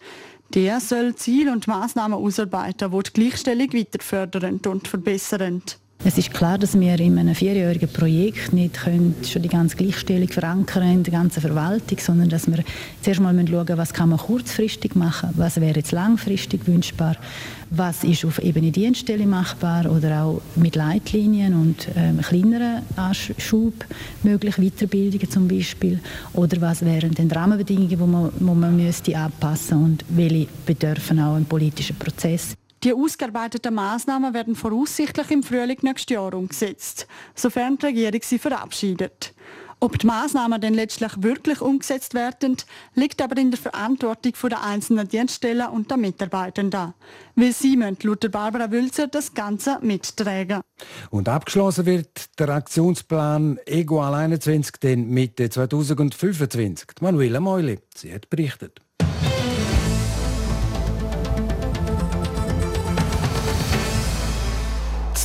Die 0.53 0.71
soll 0.79 1.15
Ziele 1.15 1.51
und 1.51 1.67
Maßnahmen 1.67 2.17
ausarbeiten, 2.17 2.91
die 2.91 3.03
die 3.03 3.13
Gleichstellung 3.13 3.73
weiter 3.73 3.99
fördern 4.01 4.59
und 4.65 4.87
verbessern. 4.87 5.61
Es 6.05 6.17
ist 6.17 6.31
klar, 6.31 6.57
dass 6.57 6.79
wir 6.79 6.97
in 7.01 7.19
einem 7.19 7.35
vierjährigen 7.35 7.89
Projekt 7.89 8.53
nicht 8.53 8.77
schon 8.77 9.41
die 9.41 9.49
ganze 9.49 9.75
Gleichstellung 9.75 10.29
verankern 10.29 10.83
in 10.83 11.03
der 11.03 11.11
ganzen 11.11 11.41
Verwaltung, 11.41 11.97
sondern 11.99 12.29
dass 12.29 12.47
wir 12.47 12.63
zuerst 13.01 13.19
mal 13.19 13.35
schauen 13.35 13.65
müssen, 13.65 13.77
was 13.77 13.93
kann 13.93 14.07
man 14.07 14.17
kurzfristig 14.17 14.95
machen, 14.95 15.31
was 15.35 15.59
wäre 15.59 15.75
jetzt 15.75 15.91
langfristig 15.91 16.65
wünschbar, 16.67 17.17
was 17.69 18.05
ist 18.05 18.23
auf 18.23 18.39
Ebene 18.39 18.71
Dienststelle 18.71 19.25
machbar 19.25 19.91
oder 19.91 20.23
auch 20.23 20.41
mit 20.55 20.77
Leitlinien 20.77 21.53
und 21.53 21.89
ähm, 21.97 22.21
kleineren 22.21 22.81
Anschub 22.95 23.73
möglich, 24.23 24.55
Weiterbildungen 24.55 25.29
zum 25.29 25.49
Beispiel, 25.49 25.99
oder 26.31 26.61
was 26.61 26.85
wären 26.85 27.13
denn 27.13 27.29
Rahmenbedingungen, 27.29 27.89
die 27.89 27.97
man, 27.97 28.31
wo 28.39 28.53
man 28.53 28.77
müsste 28.77 29.17
anpassen 29.17 29.83
und 29.83 30.05
welche 30.07 30.47
bedürfen 30.65 31.19
auch 31.19 31.35
einen 31.35 31.45
politischen 31.45 31.97
Prozess. 31.97 32.55
Die 32.83 32.93
ausgearbeiteten 32.93 33.73
Maßnahmen 33.73 34.33
werden 34.33 34.55
voraussichtlich 34.55 35.31
im 35.31 35.43
Frühling 35.43 35.79
nächstes 35.81 36.13
Jahr 36.13 36.33
umgesetzt, 36.33 37.07
sofern 37.35 37.77
die 37.77 37.87
Regierung 37.87 38.21
sie 38.23 38.39
verabschiedet. 38.39 39.33
Ob 39.81 39.97
die 39.97 40.07
Maßnahmen 40.07 40.59
denn 40.59 40.73
letztlich 40.73 41.11
wirklich 41.17 41.61
umgesetzt 41.61 42.13
werden, 42.13 42.57
liegt 42.95 43.21
aber 43.21 43.37
in 43.37 43.51
der 43.51 43.59
Verantwortung 43.59 44.33
der 44.49 44.63
einzelnen 44.63 45.07
Dienststellen 45.07 45.67
und 45.69 45.89
der 45.89 45.97
Mitarbeitenden. 45.97 46.93
Weil 47.35 47.53
sie 47.53 47.77
müssen 47.77 47.97
laut 48.03 48.29
Barbara 48.29 48.71
Wülzer 48.71 49.07
das 49.07 49.33
Ganze 49.33 49.79
mittragen. 49.81 50.61
Und 51.11 51.29
abgeschlossen 51.29 51.85
wird 51.85 52.39
der 52.39 52.49
Aktionsplan 52.49 53.57
Egual 53.65 54.13
21 54.13 54.73
dann 54.81 55.07
Mitte 55.07 55.49
2025. 55.49 56.87
Manuela 56.99 57.39
Meuli, 57.39 57.79
sie 57.95 58.13
hat 58.13 58.29
berichtet. 58.29 58.81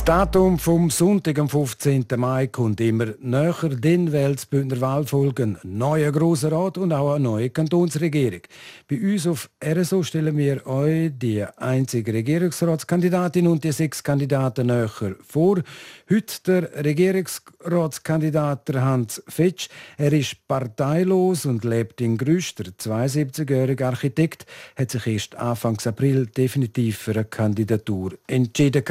Datum 0.05 0.59
vom 0.59 0.91
Sonntag, 0.91 1.39
am 1.39 1.49
15. 1.49 2.05
Mai, 2.17 2.45
kommt 2.45 2.79
immer 2.79 3.15
näher, 3.19 3.55
dann 3.69 4.11
wählt 4.11 4.37
das 4.37 4.45
Bündner 4.45 4.79
Wahlfolgen 4.79 5.57
neuer 5.63 6.11
Grosser 6.11 6.51
Rat 6.51 6.77
und 6.77 6.93
auch 6.93 7.15
eine 7.15 7.23
neue 7.23 7.49
Kantonsregierung. 7.49 8.41
Bei 8.87 9.01
uns 9.01 9.25
auf 9.25 9.49
RSO 9.65 10.03
stellen 10.03 10.37
wir 10.37 10.67
euch 10.67 11.11
die 11.17 11.43
einzige 11.57 12.13
Regierungsratskandidatin 12.13 13.47
und 13.47 13.63
die 13.63 13.71
sechs 13.71 14.03
Kandidaten 14.03 14.67
näher 14.67 14.91
vor. 15.27 15.63
Heute 16.07 16.33
der 16.45 16.85
Regierungsratskandidat 16.85 18.69
Hans 18.75 19.23
Fetsch. 19.27 19.69
Er 19.97 20.13
ist 20.13 20.47
parteilos 20.47 21.47
und 21.47 21.63
lebt 21.63 21.99
in 21.99 22.19
Grüsch. 22.19 22.53
Der 22.53 22.67
72-jährige 22.67 23.87
Architekt 23.87 24.45
hat 24.75 24.91
sich 24.91 25.07
erst 25.07 25.35
Anfang 25.35 25.79
April 25.83 26.27
definitiv 26.27 26.99
für 26.99 27.13
eine 27.13 27.25
Kandidatur 27.25 28.11
entschieden. 28.27 28.83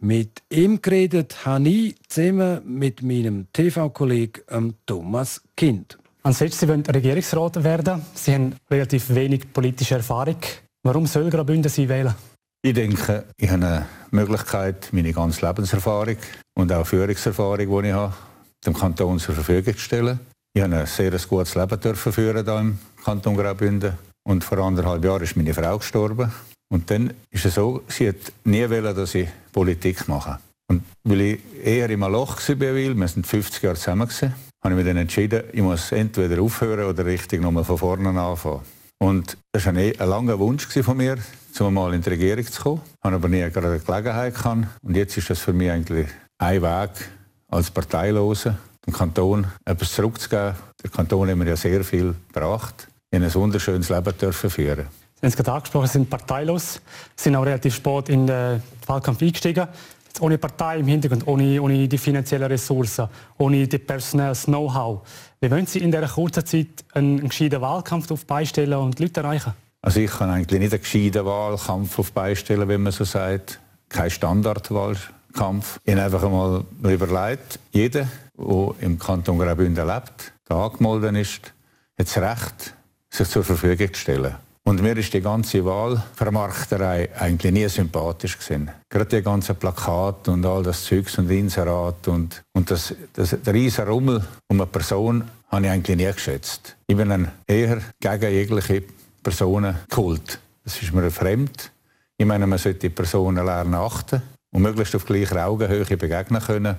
Mit 0.00 0.31
ihm 0.50 0.80
geredet 0.80 1.44
habe 1.44 1.68
ich 1.68 1.96
zusammen 2.08 2.62
mit 2.64 3.02
meinem 3.02 3.46
TV-Kollegen 3.52 4.74
Thomas 4.86 5.42
Kind. 5.56 5.98
An 6.24 6.32
sich, 6.32 6.54
Sie 6.54 6.68
wollen 6.68 6.86
Regierungsrat 6.86 7.64
werden. 7.64 8.02
Sie 8.14 8.34
haben 8.34 8.54
relativ 8.70 9.12
wenig 9.14 9.52
politische 9.52 9.96
Erfahrung. 9.96 10.36
Warum 10.84 11.06
soll 11.06 11.30
Graubünden 11.30 11.70
Sie 11.70 11.88
wählen? 11.88 12.14
Ich 12.64 12.74
denke, 12.74 13.24
ich 13.36 13.50
habe 13.50 13.66
eine 13.66 13.86
Möglichkeit, 14.12 14.88
meine 14.92 15.12
ganze 15.12 15.44
Lebenserfahrung 15.44 16.16
und 16.54 16.72
auch 16.72 16.86
Führungserfahrung, 16.86 17.82
die 17.82 17.88
ich 17.88 17.94
habe, 17.94 18.14
dem 18.64 18.74
Kanton 18.74 19.18
zur 19.18 19.34
Verfügung 19.34 19.74
zu 19.74 19.80
stellen. 19.80 20.20
Ich 20.54 20.62
habe 20.62 20.76
ein 20.76 20.86
sehr 20.86 21.10
gutes 21.10 21.56
Leben 21.56 21.80
dürfen 21.80 22.12
führen 22.12 22.44
hier 22.44 22.58
im 22.58 22.78
Kanton 23.04 23.36
Graubünden. 23.36 23.98
Und 24.24 24.44
vor 24.44 24.58
anderthalb 24.58 25.04
Jahren 25.04 25.22
ist 25.22 25.36
meine 25.36 25.54
Frau 25.54 25.78
gestorben. 25.78 26.30
Und 26.72 26.90
dann 26.90 27.12
ist 27.30 27.44
es 27.44 27.56
so, 27.56 27.82
sie 27.86 28.08
hat 28.08 28.32
nie 28.44 28.68
wollen, 28.68 28.96
dass 28.96 29.14
ich 29.14 29.28
Politik 29.52 30.08
mache. 30.08 30.38
Und 30.68 30.82
weil 31.04 31.20
ich 31.20 31.40
eher 31.62 31.90
im 31.90 32.00
Loch 32.00 32.38
war 32.48 32.60
wir 32.60 33.08
sind 33.08 33.26
50 33.26 33.62
Jahre 33.62 33.76
zusammen 33.76 34.08
gewesen, 34.08 34.34
habe 34.64 34.72
ich 34.72 34.76
mich 34.78 34.86
dann 34.86 34.96
entschieden, 34.96 35.42
ich 35.52 35.60
muss 35.60 35.92
entweder 35.92 36.40
aufhören 36.40 36.86
oder 36.86 37.04
richtig 37.04 37.42
nochmal 37.42 37.64
von 37.64 37.76
vorne 37.76 38.08
anfangen. 38.18 38.62
Und 38.98 39.36
das 39.52 39.66
war 39.66 39.74
ein, 39.74 39.92
langer 39.98 40.38
Wunsch 40.38 40.66
von 40.66 40.96
mir, 40.96 41.18
um 41.60 41.74
mal 41.74 41.92
in 41.92 42.00
die 42.00 42.08
Regierung 42.08 42.46
zu 42.46 42.62
kommen. 42.62 42.80
Ich 42.86 43.04
habe 43.04 43.16
aber 43.16 43.28
nie 43.28 43.50
gerade 43.50 43.68
eine 43.68 43.78
Gelegenheit 43.78 44.34
gehabt. 44.34 44.66
Und 44.82 44.96
jetzt 44.96 45.18
ist 45.18 45.28
das 45.28 45.40
für 45.40 45.52
mich 45.52 45.70
eigentlich 45.70 46.08
ein 46.38 46.62
Weg 46.62 46.90
als 47.48 47.70
Parteiloser, 47.70 48.56
dem 48.86 48.94
Kanton 48.94 49.46
etwas 49.66 49.92
zurückzugeben. 49.92 50.54
Der 50.82 50.90
Kanton 50.90 51.28
hat 51.28 51.36
mir 51.36 51.48
ja 51.48 51.56
sehr 51.56 51.84
viel 51.84 52.14
gebracht, 52.32 52.88
in 53.10 53.22
ein 53.22 53.34
wunderschönes 53.34 53.90
Leben 53.90 54.16
dürfen 54.16 54.48
führen. 54.48 55.01
Sie 55.22 55.26
haben 55.26 55.30
es 55.30 55.36
gerade 55.36 55.52
angesprochen, 55.52 55.86
sind 55.86 56.10
parteilos, 56.10 56.80
sind 57.14 57.36
auch 57.36 57.46
relativ 57.46 57.76
spät 57.76 58.08
in 58.08 58.26
den 58.26 58.60
Wahlkampf 58.88 59.22
eingestiegen. 59.22 59.68
Jetzt 60.08 60.20
ohne 60.20 60.36
Partei 60.36 60.78
im 60.78 60.88
Hintergrund, 60.88 61.28
ohne, 61.28 61.62
ohne 61.62 61.86
die 61.86 61.96
finanziellen 61.96 62.50
Ressourcen, 62.50 63.06
ohne 63.38 63.68
die 63.68 63.78
personelles 63.78 64.46
Know-how. 64.46 65.06
Wie 65.40 65.48
wollen 65.48 65.66
Sie 65.66 65.78
in 65.78 65.92
dieser 65.92 66.08
kurzen 66.08 66.44
Zeit 66.44 66.84
einen 66.94 67.28
gescheiten 67.28 67.60
Wahlkampf 67.60 68.24
beistellen 68.24 68.74
und 68.74 68.98
Leute 68.98 69.20
erreichen? 69.20 69.52
Also 69.80 70.00
ich 70.00 70.10
kann 70.10 70.28
eigentlich 70.28 70.58
nicht 70.58 70.72
einen 70.72 70.82
gescheiten 70.82 71.24
Wahlkampf 71.24 72.00
auf 72.00 72.10
beistellen, 72.10 72.66
wenn 72.66 72.82
man 72.82 72.90
so 72.90 73.04
sagt. 73.04 73.60
Kein 73.90 74.10
Standardwahlkampf. 74.10 75.78
Ich 75.84 75.92
habe 75.92 76.02
einfach 76.02 76.24
einmal 76.24 76.64
überlegt, 76.82 77.60
jeder, 77.70 78.08
der 78.36 78.74
im 78.80 78.98
Kanton 78.98 79.38
Graubünden 79.38 79.86
lebt, 79.86 80.32
der 80.48 80.56
angemeldet 80.56 81.14
ist, 81.16 81.52
hat 81.96 82.08
das 82.08 82.18
Recht, 82.18 82.74
sich 83.08 83.28
zur 83.28 83.44
Verfügung 83.44 83.94
zu 83.94 84.00
stellen. 84.00 84.34
Und 84.64 84.80
mir 84.80 84.96
ist 84.96 85.12
die 85.12 85.20
ganze 85.20 85.64
Wahlvermarkterei 85.64 87.10
eigentlich 87.18 87.52
nie 87.52 87.68
sympathisch 87.68 88.38
gewesen. 88.38 88.70
Gerade 88.88 89.16
die 89.16 89.22
ganzen 89.22 89.56
Plakate 89.56 90.30
und 90.30 90.46
all 90.46 90.62
das 90.62 90.84
Zeugs 90.84 91.18
und 91.18 91.30
Inserat 91.30 92.06
und, 92.06 92.42
und 92.52 92.70
das, 92.70 92.94
das, 93.12 93.36
der 93.44 93.54
riesen 93.54 93.88
Rummel 93.88 94.24
um 94.48 94.60
eine 94.60 94.66
Person 94.66 95.24
habe 95.48 95.66
ich 95.66 95.70
eigentlich 95.70 95.96
nie 95.96 96.12
geschätzt. 96.12 96.76
Ich 96.86 96.96
bin 96.96 97.10
ein 97.10 97.32
eher 97.46 97.82
gegen 97.98 98.32
jegliche 98.32 98.84
Personenkult. 99.22 100.38
Das 100.64 100.80
ist 100.80 100.92
mir 100.92 101.10
fremd. 101.10 101.72
Ich 102.16 102.26
meine, 102.26 102.46
man 102.46 102.58
sollte 102.58 102.78
die 102.78 102.88
Personen 102.90 103.44
lernen 103.44 103.74
achten 103.74 104.22
und 104.52 104.62
möglichst 104.62 104.94
auf 104.94 105.04
gleicher 105.04 105.44
Augenhöhe 105.44 105.84
begegnen 105.84 106.40
können 106.40 106.76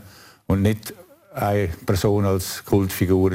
und 0.47 0.61
nicht 0.61 0.93
eine 1.33 1.67
Person 1.85 2.25
als 2.25 2.63
Kultfigur 2.63 3.31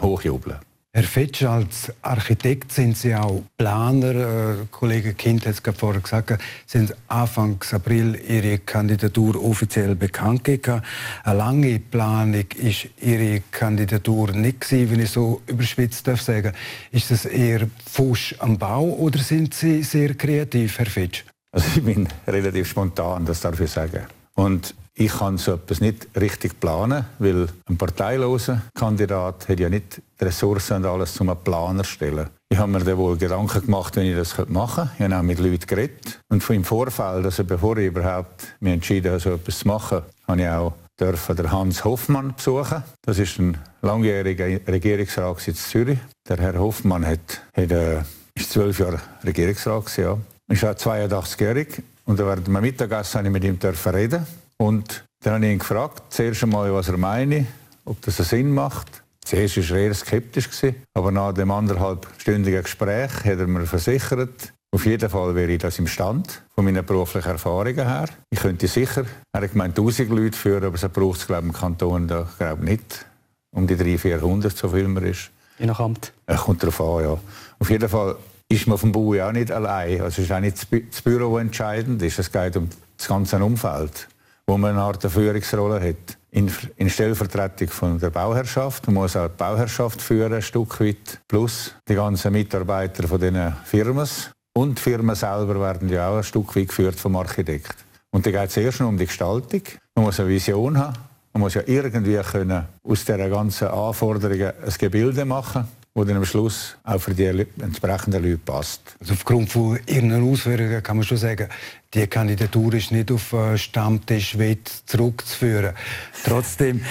hochjubeln. 0.00 0.58
Herr 0.96 1.04
Fetsch, 1.04 1.42
als 1.42 1.92
Architekt 2.00 2.72
sind 2.72 2.96
Sie 2.96 3.14
auch 3.14 3.42
Planer. 3.58 4.14
Äh, 4.14 4.54
Kollege 4.70 5.12
Kind 5.12 5.44
hat 5.44 5.52
es 5.52 5.62
gerade 5.62 5.76
vorher 5.76 6.00
gesagt, 6.00 6.40
sind 6.64 6.96
Anfang 7.08 7.62
April 7.70 8.18
Ihre 8.26 8.60
Kandidatur 8.60 9.44
offiziell 9.44 9.94
bekannt 9.94 10.44
gegeben. 10.44 10.80
Eine 11.22 11.36
lange 11.36 11.80
Planung 11.80 12.46
ist 12.54 12.88
Ihre 12.98 13.42
Kandidatur 13.50 14.32
nicht 14.32 14.62
gewesen, 14.62 14.90
wenn 14.90 15.00
ich 15.00 15.10
so 15.10 15.42
überspitzt 15.46 16.08
darf 16.08 16.22
sagen. 16.22 16.54
Ist 16.90 17.10
das 17.10 17.26
eher 17.26 17.68
Fusch 17.84 18.34
am 18.38 18.56
Bau 18.56 18.84
oder 18.84 19.18
sind 19.18 19.52
Sie 19.52 19.82
sehr 19.82 20.14
kreativ, 20.14 20.78
Herr 20.78 20.86
Fetsch? 20.86 21.24
Also 21.52 21.66
ich 21.76 21.84
bin 21.84 22.08
relativ 22.26 22.70
spontan, 22.70 23.26
das 23.26 23.42
darf 23.42 23.60
ich 23.60 23.70
sagen. 23.70 24.06
Und 24.34 24.74
ich 24.98 25.12
kann 25.12 25.36
so 25.36 25.54
etwas 25.54 25.80
nicht 25.80 26.08
richtig 26.18 26.58
planen, 26.58 27.04
weil 27.18 27.48
ein 27.68 27.76
parteiloser 27.76 28.62
Kandidat 28.74 29.46
hat 29.46 29.60
ja 29.60 29.68
nicht 29.68 30.00
die 30.18 30.24
Ressourcen 30.24 30.78
und 30.78 30.86
alles 30.86 31.12
zum 31.12 31.36
Planer 31.44 31.84
stellen. 31.84 32.30
Ich 32.48 32.56
habe 32.56 32.72
mir 32.72 32.80
dann 32.80 32.96
wohl 32.96 33.18
Gedanken 33.18 33.60
gemacht, 33.60 33.96
wenn 33.96 34.06
ich 34.06 34.16
das 34.16 34.38
machen 34.48 34.88
könnte. 34.88 34.92
Ich 34.98 35.04
habe 35.04 35.18
auch 35.18 35.22
mit 35.22 35.38
Leuten 35.38 35.66
geredet. 35.66 36.20
Und 36.28 36.48
im 36.48 36.64
Vorfeld, 36.64 37.26
also 37.26 37.44
bevor 37.44 37.76
ich 37.76 37.88
überhaupt 37.88 38.54
mich 38.60 38.72
entschieden 38.72 39.12
habe, 39.12 39.20
so 39.20 39.34
etwas 39.34 39.58
zu 39.58 39.68
machen, 39.68 40.02
habe 40.26 40.40
ich 40.40 40.48
auch 40.48 40.72
dürfen 40.98 41.36
den 41.36 41.52
Hans 41.52 41.84
Hoffmann 41.84 42.34
besuchen. 42.34 42.82
Das 43.02 43.18
ist 43.18 43.38
ein 43.38 43.58
langjähriger 43.82 44.46
Regierungsrat 44.66 45.46
in 45.46 45.54
Zürich. 45.54 45.98
Der 46.26 46.38
Herr 46.38 46.58
Hoffmann 46.58 47.04
hat, 47.04 47.42
hat 47.54 47.70
äh, 47.70 48.00
ist 48.34 48.50
zwölf 48.50 48.78
Jahre 48.78 49.00
Regierungsrat 49.24 49.94
ja. 49.98 50.16
Ist 50.48 50.64
auch 50.64 50.74
82-jährig. 50.74 51.82
Und 52.06 52.18
während 52.18 52.46
dem 52.46 52.60
Mittagessen 52.60 53.18
habe 53.18 53.28
ich 53.28 53.32
mit 53.32 53.44
ihm 53.44 53.58
reden 53.92 54.26
und 54.58 55.04
dann 55.22 55.34
habe 55.34 55.46
ich 55.46 55.52
ihn 55.52 55.58
gefragt, 55.58 56.12
zuerst 56.12 56.42
einmal, 56.42 56.72
was 56.72 56.88
er 56.88 56.96
meine, 56.96 57.46
ob 57.84 58.00
das 58.02 58.20
einen 58.20 58.28
Sinn 58.28 58.54
macht. 58.54 59.02
Zuerst 59.24 59.56
war 59.56 59.76
er 59.76 59.86
eher 59.86 59.94
skeptisch, 59.94 60.48
aber 60.94 61.10
nach 61.10 61.32
dem 61.32 61.50
anderthalbstündigen 61.50 62.62
Gespräch 62.62 63.10
hat 63.24 63.38
er 63.38 63.46
mir 63.46 63.66
versichert, 63.66 64.52
auf 64.72 64.84
jeden 64.84 65.08
Fall 65.08 65.34
wäre 65.34 65.52
ich 65.52 65.58
das 65.58 65.78
im 65.78 65.86
Stand, 65.86 66.42
von 66.54 66.64
meinen 66.64 66.84
beruflichen 66.84 67.30
Erfahrungen 67.30 67.74
her. 67.74 68.08
Ich 68.30 68.40
könnte 68.40 68.68
sicher, 68.68 69.04
er 69.32 69.40
hat 69.40 69.52
gemeint, 69.52 69.78
1000 69.78 70.10
Leute 70.10 70.36
führen, 70.36 70.64
aber 70.64 70.74
es 70.74 70.88
braucht 70.88 71.20
es, 71.20 71.26
glaube 71.26 71.46
ich, 71.46 71.54
im 71.54 71.58
Kanton 71.58 72.06
da, 72.06 72.28
glaube 72.38 72.64
nicht. 72.64 73.06
Um 73.52 73.66
die 73.66 73.76
300, 73.76 74.00
400, 74.00 74.56
so 74.56 74.68
viel 74.68 74.86
man 74.86 75.04
ist. 75.04 75.30
Je 75.58 75.66
nach 75.66 75.80
Amt. 75.80 76.12
Es 76.26 76.40
kommt 76.40 76.62
darauf 76.62 76.80
an, 76.80 77.04
ja. 77.04 77.18
Auf 77.58 77.70
jeden 77.70 77.88
Fall 77.88 78.16
ist 78.48 78.66
man 78.66 78.74
auf 78.74 78.82
dem 78.82 78.92
Bau 78.92 79.14
auch 79.14 79.32
nicht 79.32 79.50
allein. 79.50 80.02
Also 80.02 80.20
es 80.20 80.28
ist 80.28 80.32
auch 80.32 80.40
nicht 80.40 80.58
das 80.58 81.02
Büro, 81.02 81.36
das 81.36 81.46
entscheidend 81.46 82.02
ist. 82.02 82.18
Es 82.18 82.30
geht 82.30 82.56
um 82.56 82.68
das 82.98 83.08
ganze 83.08 83.42
Umfeld 83.42 84.08
wo 84.46 84.56
man 84.56 84.72
eine 84.72 84.82
Art 84.82 85.02
Führungsrolle 85.02 85.80
hat. 85.80 86.18
In, 86.30 86.52
in 86.76 86.90
Stellvertretung 86.90 87.68
von 87.68 87.98
der 87.98 88.10
Bauherrschaft. 88.10 88.86
Man 88.86 88.94
muss 88.94 89.16
auch 89.16 89.28
die 89.28 89.36
Bauherrschaft 89.36 90.02
führen, 90.02 90.34
ein 90.34 90.42
Stück 90.42 90.80
weit. 90.80 91.20
Plus 91.26 91.74
die 91.88 91.94
ganzen 91.94 92.32
Mitarbeiter 92.32 93.08
von 93.08 93.20
diesen 93.20 93.54
Firmen. 93.64 94.08
Und 94.54 94.78
die 94.78 94.82
Firmen 94.82 95.14
selber 95.14 95.60
werden 95.60 95.88
ja 95.88 96.08
auch 96.08 96.18
ein 96.18 96.24
Stück 96.24 96.54
weit 96.56 96.68
geführt 96.68 97.00
vom 97.00 97.16
Architekt. 97.16 97.76
Und 98.10 98.26
da 98.26 98.30
geht 98.30 98.50
es 98.50 98.56
erst 98.56 98.80
um 98.80 98.96
die 98.96 99.06
Gestaltung. 99.06 99.62
Man 99.94 100.06
muss 100.06 100.20
eine 100.20 100.28
Vision 100.28 100.78
haben. 100.78 100.96
Man 101.32 101.42
muss 101.42 101.54
ja 101.54 101.62
irgendwie 101.66 102.16
können 102.16 102.66
aus 102.82 103.04
dieser 103.04 103.28
ganzen 103.28 103.68
Anforderungen 103.68 104.52
ein 104.62 104.74
Gebilde 104.78 105.24
machen 105.24 105.68
wo 105.96 106.04
dann 106.04 106.18
am 106.18 106.26
Schluss 106.26 106.76
auch 106.84 107.00
für 107.00 107.14
die 107.14 107.24
entsprechenden 107.24 108.22
Leute 108.22 108.36
passt. 108.36 108.82
Also 109.00 109.14
aufgrund 109.14 109.50
von 109.50 109.78
Ihren 109.86 110.12
Ausführungen 110.30 110.82
kann 110.82 110.98
man 110.98 111.06
schon 111.06 111.16
sagen, 111.16 111.48
die 111.94 112.06
Kandidatur 112.06 112.74
ist 112.74 112.92
nicht 112.92 113.10
auf 113.10 113.34
Stammtisch 113.56 114.36
zurückzuführen. 114.84 115.74
Trotzdem, 116.22 116.82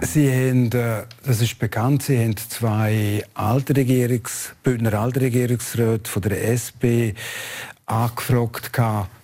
Sie 0.00 0.30
haben, 0.30 0.72
äh, 0.72 1.02
das 1.24 1.42
ist 1.42 1.58
bekannt, 1.58 2.02
Sie 2.02 2.18
haben 2.18 2.34
zwei 2.36 3.22
alte 3.34 3.76
Regierungs, 3.76 4.54
Bündner 4.62 4.94
alte 4.94 5.20
Regierungsräte 5.20 6.10
von 6.10 6.22
der 6.22 6.48
SP 6.48 7.12
angefragt 7.84 8.72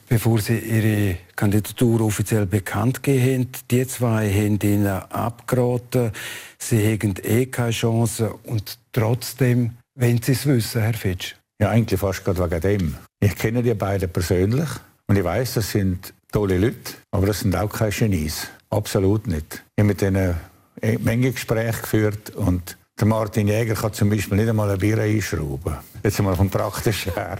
bevor 0.09 0.40
sie 0.40 0.59
ihre 0.59 1.16
Kandidatur 1.42 2.02
offiziell 2.02 2.46
bekannt 2.46 3.02
gegeben. 3.02 3.48
Die 3.68 3.85
zwei 3.88 4.31
haben 4.31 4.61
ihnen 4.62 4.87
abgeraten. 4.87 6.12
Sie 6.57 6.87
haben 6.87 7.14
eh 7.20 7.46
keine 7.46 7.72
Chance. 7.72 8.33
Und 8.44 8.78
trotzdem, 8.92 9.72
wenn 9.96 10.22
Sie 10.22 10.33
es 10.33 10.46
wissen, 10.46 10.83
Herr 10.83 10.94
Fitsch. 10.94 11.35
Ja, 11.61 11.70
eigentlich 11.70 11.98
fast 11.98 12.24
gerade 12.24 12.48
wegen 12.48 12.61
dem. 12.61 12.94
Ich 13.18 13.35
kenne 13.35 13.61
die 13.61 13.74
beiden 13.74 14.09
persönlich 14.09 14.68
und 15.09 15.16
ich 15.16 15.24
weiß, 15.24 15.55
das 15.55 15.72
sind 15.72 16.14
tolle 16.31 16.59
Leute, 16.59 16.92
aber 17.11 17.26
das 17.26 17.40
sind 17.40 17.57
auch 17.57 17.72
keine 17.72 17.90
Genies. 17.90 18.46
Absolut 18.70 19.26
nicht. 19.26 19.64
Ich 19.74 19.81
habe 19.81 19.88
mit 19.88 20.00
ihnen 20.00 20.37
eine 20.81 20.98
Menge 21.00 21.33
Gespräche 21.33 21.81
geführt 21.81 22.31
und 22.37 22.78
der 23.00 23.09
Martin 23.09 23.48
Jäger 23.48 23.74
kann 23.74 23.92
zum 23.92 24.11
Beispiel 24.11 24.37
nicht 24.37 24.48
einmal 24.48 24.70
ein 24.70 24.78
Bier 24.78 24.98
einschrauben. 24.98 25.74
Jetzt 26.05 26.20
einmal 26.20 26.37
vom 26.37 26.50
Praktischen 26.50 27.14
her. 27.14 27.38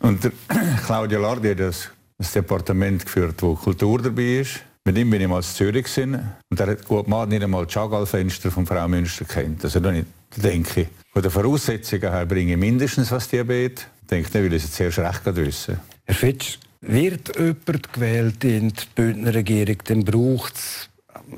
Und 0.00 0.32
Claudia 0.86 1.18
Lardi 1.18 1.50
hat 1.50 1.60
das 1.60 1.90
ein 2.18 2.26
Departement 2.34 3.04
geführt, 3.04 3.42
wo 3.42 3.54
Kultur 3.54 4.00
dabei 4.00 4.40
ist. 4.40 4.60
Mit 4.84 4.96
ihm 4.98 5.10
bin 5.10 5.20
ich 5.20 5.28
mal 5.28 5.38
in 5.38 5.42
Zürich 5.42 5.84
gewesen, 5.84 6.32
und 6.48 6.60
er 6.60 6.68
hat 6.68 6.84
gut 6.86 7.08
mal 7.08 7.26
nicht 7.26 7.42
einmal 7.42 7.64
das 7.64 7.74
Chagall-Fenster 7.74 8.50
von 8.50 8.66
Frau 8.66 8.86
Münster 8.86 9.24
kennt. 9.24 9.64
Also 9.64 9.80
da 9.80 9.92
denke 10.36 10.82
ich, 10.82 10.88
von 11.12 11.22
den 11.22 11.30
Voraussetzungen 11.30 12.10
her 12.10 12.24
bringe 12.24 12.52
ich 12.52 12.58
mindestens 12.58 13.10
was 13.10 13.28
die 13.28 13.42
betet. 13.42 13.88
Ich 14.02 14.08
denke, 14.08 14.30
dann 14.30 14.44
will 14.44 14.54
ich 14.54 14.62
es 14.62 14.72
zuerst 14.72 15.00
recht 15.00 15.22
wissen. 15.24 15.80
Herr 16.04 16.14
Fitsch, 16.14 16.58
wird 16.80 17.36
jemand 17.36 17.92
gewählt 17.92 18.44
in 18.44 18.68
die 18.68 18.84
Bündner 18.94 19.34
Regierung, 19.34 19.76
dann 19.84 20.04
braucht 20.04 20.54
es, 20.54 20.88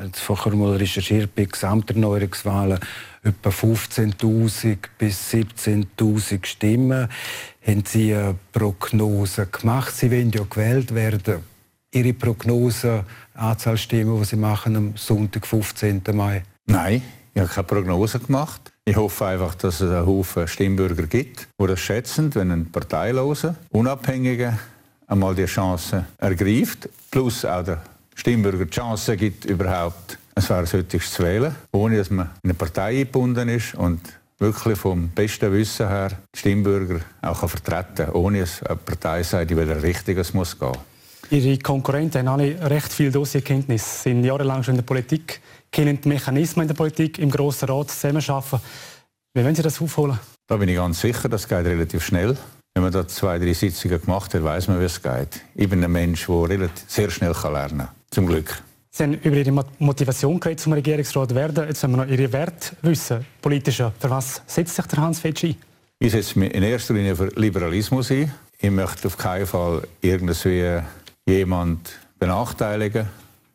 jetzt 0.03 0.21
vorher 0.21 0.55
mal 0.55 0.77
recherchiert 0.77 1.35
bei 1.35 1.45
Gesamterneuerungswahlen, 1.45 2.79
etwa 3.23 3.49
15.000 3.49 4.77
bis 4.99 5.33
17.000 5.33 6.45
Stimmen 6.45 7.09
haben 7.69 7.85
Sie 7.85 8.15
eine 8.15 8.35
Prognose 8.53 9.47
gemacht. 9.47 9.95
Sie 9.95 10.11
wollen 10.11 10.31
ja 10.31 10.43
gewählt 10.49 10.95
werden. 10.95 11.43
Ihre 11.93 12.13
Prognose, 12.15 13.05
Anzahl 13.35 13.77
Stimmen, 13.77 14.19
die 14.19 14.25
Sie 14.25 14.37
machen 14.37 14.77
am 14.77 14.97
Sonntag, 14.97 15.47
15. 15.47 16.03
Mai? 16.13 16.43
Nein, 16.67 17.03
ich 17.35 17.41
habe 17.41 17.49
keine 17.49 17.67
Prognose 17.67 18.19
gemacht. 18.21 18.73
Ich 18.85 18.97
hoffe 18.97 19.27
einfach, 19.27 19.55
dass 19.55 19.81
es 19.81 19.91
einen 19.91 20.07
Haufen 20.07 20.49
Stimmbürger 20.49 21.07
gibt, 21.07 21.49
die 21.61 21.67
das 21.67 21.81
schätzen, 21.81 22.35
wenn 22.35 22.51
ein 22.51 22.73
parteiloser, 22.73 23.55
unabhängiger 23.71 24.59
einmal 25.07 25.35
die 25.35 25.45
Chance 25.45 26.07
ergreift, 26.19 26.89
plus 27.11 27.45
auch 27.45 27.65
der 27.65 27.83
Stimmbürger 28.15 28.65
die 28.65 28.71
Chance 28.71 29.17
gibt, 29.17 29.45
überhaupt 29.45 30.19
ein 30.35 30.43
Versorgungswichtiges 30.43 31.13
zu 31.13 31.23
wählen, 31.23 31.55
ohne 31.73 31.99
dass 31.99 32.11
man 32.11 32.31
in 32.43 32.51
eine 32.51 32.55
Partei 32.55 32.97
gebunden 32.97 33.49
ist 33.51 33.75
und 33.75 34.01
wirklich 34.39 34.79
vom 34.79 35.09
besten 35.11 35.53
Wissen 35.53 35.89
her 35.89 36.11
die 36.35 36.39
Stimmbürger 36.39 37.01
auch 37.23 37.49
vertreten 37.49 38.07
kann, 38.07 38.13
ohne 38.13 38.41
dass 38.41 38.63
eine 38.63 38.77
Partei 38.77 39.23
sagt, 39.23 39.51
wie 39.51 39.67
der 39.67 39.83
Richtiges 39.83 40.35
muss 40.35 40.59
gehen. 40.59 40.77
Ihre 41.31 41.59
Konkurrenten 41.59 42.27
haben 42.27 42.41
alle 42.41 42.71
recht 42.71 42.93
viel 42.93 43.11
Dossierkenntnis, 43.11 44.03
sind 44.03 44.25
jahrelang 44.25 44.63
schon 44.63 44.75
in 44.75 44.79
der 44.79 44.87
Politik, 44.87 45.41
kennen 45.71 46.01
die 46.01 46.09
Mechanismen 46.09 46.63
in 46.63 46.69
der 46.69 46.75
Politik, 46.75 47.19
im 47.19 47.31
Grossen 47.31 47.69
Rat 47.69 47.91
zusammenarbeiten. 47.91 48.61
Wie 49.35 49.45
wollen 49.45 49.55
Sie 49.55 49.63
das 49.63 49.81
aufholen? 49.81 50.19
Da 50.47 50.57
bin 50.57 50.69
ich 50.71 50.77
ganz 50.77 51.01
sicher, 51.01 51.29
das 51.29 51.47
geht 51.47 51.67
relativ 51.67 52.03
schnell. 52.03 52.37
Wenn 52.75 52.83
man 52.83 52.93
da 52.93 53.07
zwei, 53.07 53.39
drei 53.39 53.53
Sitzungen 53.53 54.01
gemacht 54.01 54.33
hat, 54.33 54.43
weiß 54.43 54.69
man, 54.69 54.81
wie 54.81 54.85
es 54.85 55.03
geht. 55.03 55.43
Ich 55.55 55.69
bin 55.69 55.85
ein 55.85 55.93
Mensch, 55.93 56.27
der 56.27 56.71
sehr 56.87 57.11
schnell 57.11 57.35
lernen 57.43 57.79
kann. 57.79 57.89
Zum 58.11 58.27
Glück. 58.27 58.63
Sie 58.99 59.05
haben 59.05 59.15
über 59.15 59.37
Ihre 59.37 59.65
Motivation 59.79 60.41
geredet, 60.41 60.59
zum 60.59 60.73
Regierungsrat 60.73 61.33
werden. 61.33 61.69
Jetzt 61.69 61.85
wollen 61.85 61.93
wir 61.93 62.05
noch 62.05 62.11
Ihre 62.11 62.33
Werte 62.33 62.75
wissen, 62.83 63.25
politischer. 63.41 63.93
Für 63.97 64.11
was 64.11 64.43
setzt 64.49 64.75
sich 64.75 64.87
der 64.87 64.99
Hans 64.99 65.21
Fetsch 65.21 65.45
ein? 65.45 65.55
Ich 66.01 66.11
setze 66.11 66.37
mich 66.37 66.53
in 66.53 66.65
erster 66.65 66.95
Linie 66.95 67.15
für 67.15 67.29
Liberalismus 67.37 68.11
ein. 68.11 68.35
Ich 68.59 68.71
möchte 68.73 69.07
auf 69.07 69.17
keinen 69.17 69.47
Fall 69.47 69.83
irgendwie 70.01 70.81
jemand 71.29 71.91
benachteiligen, 72.19 73.09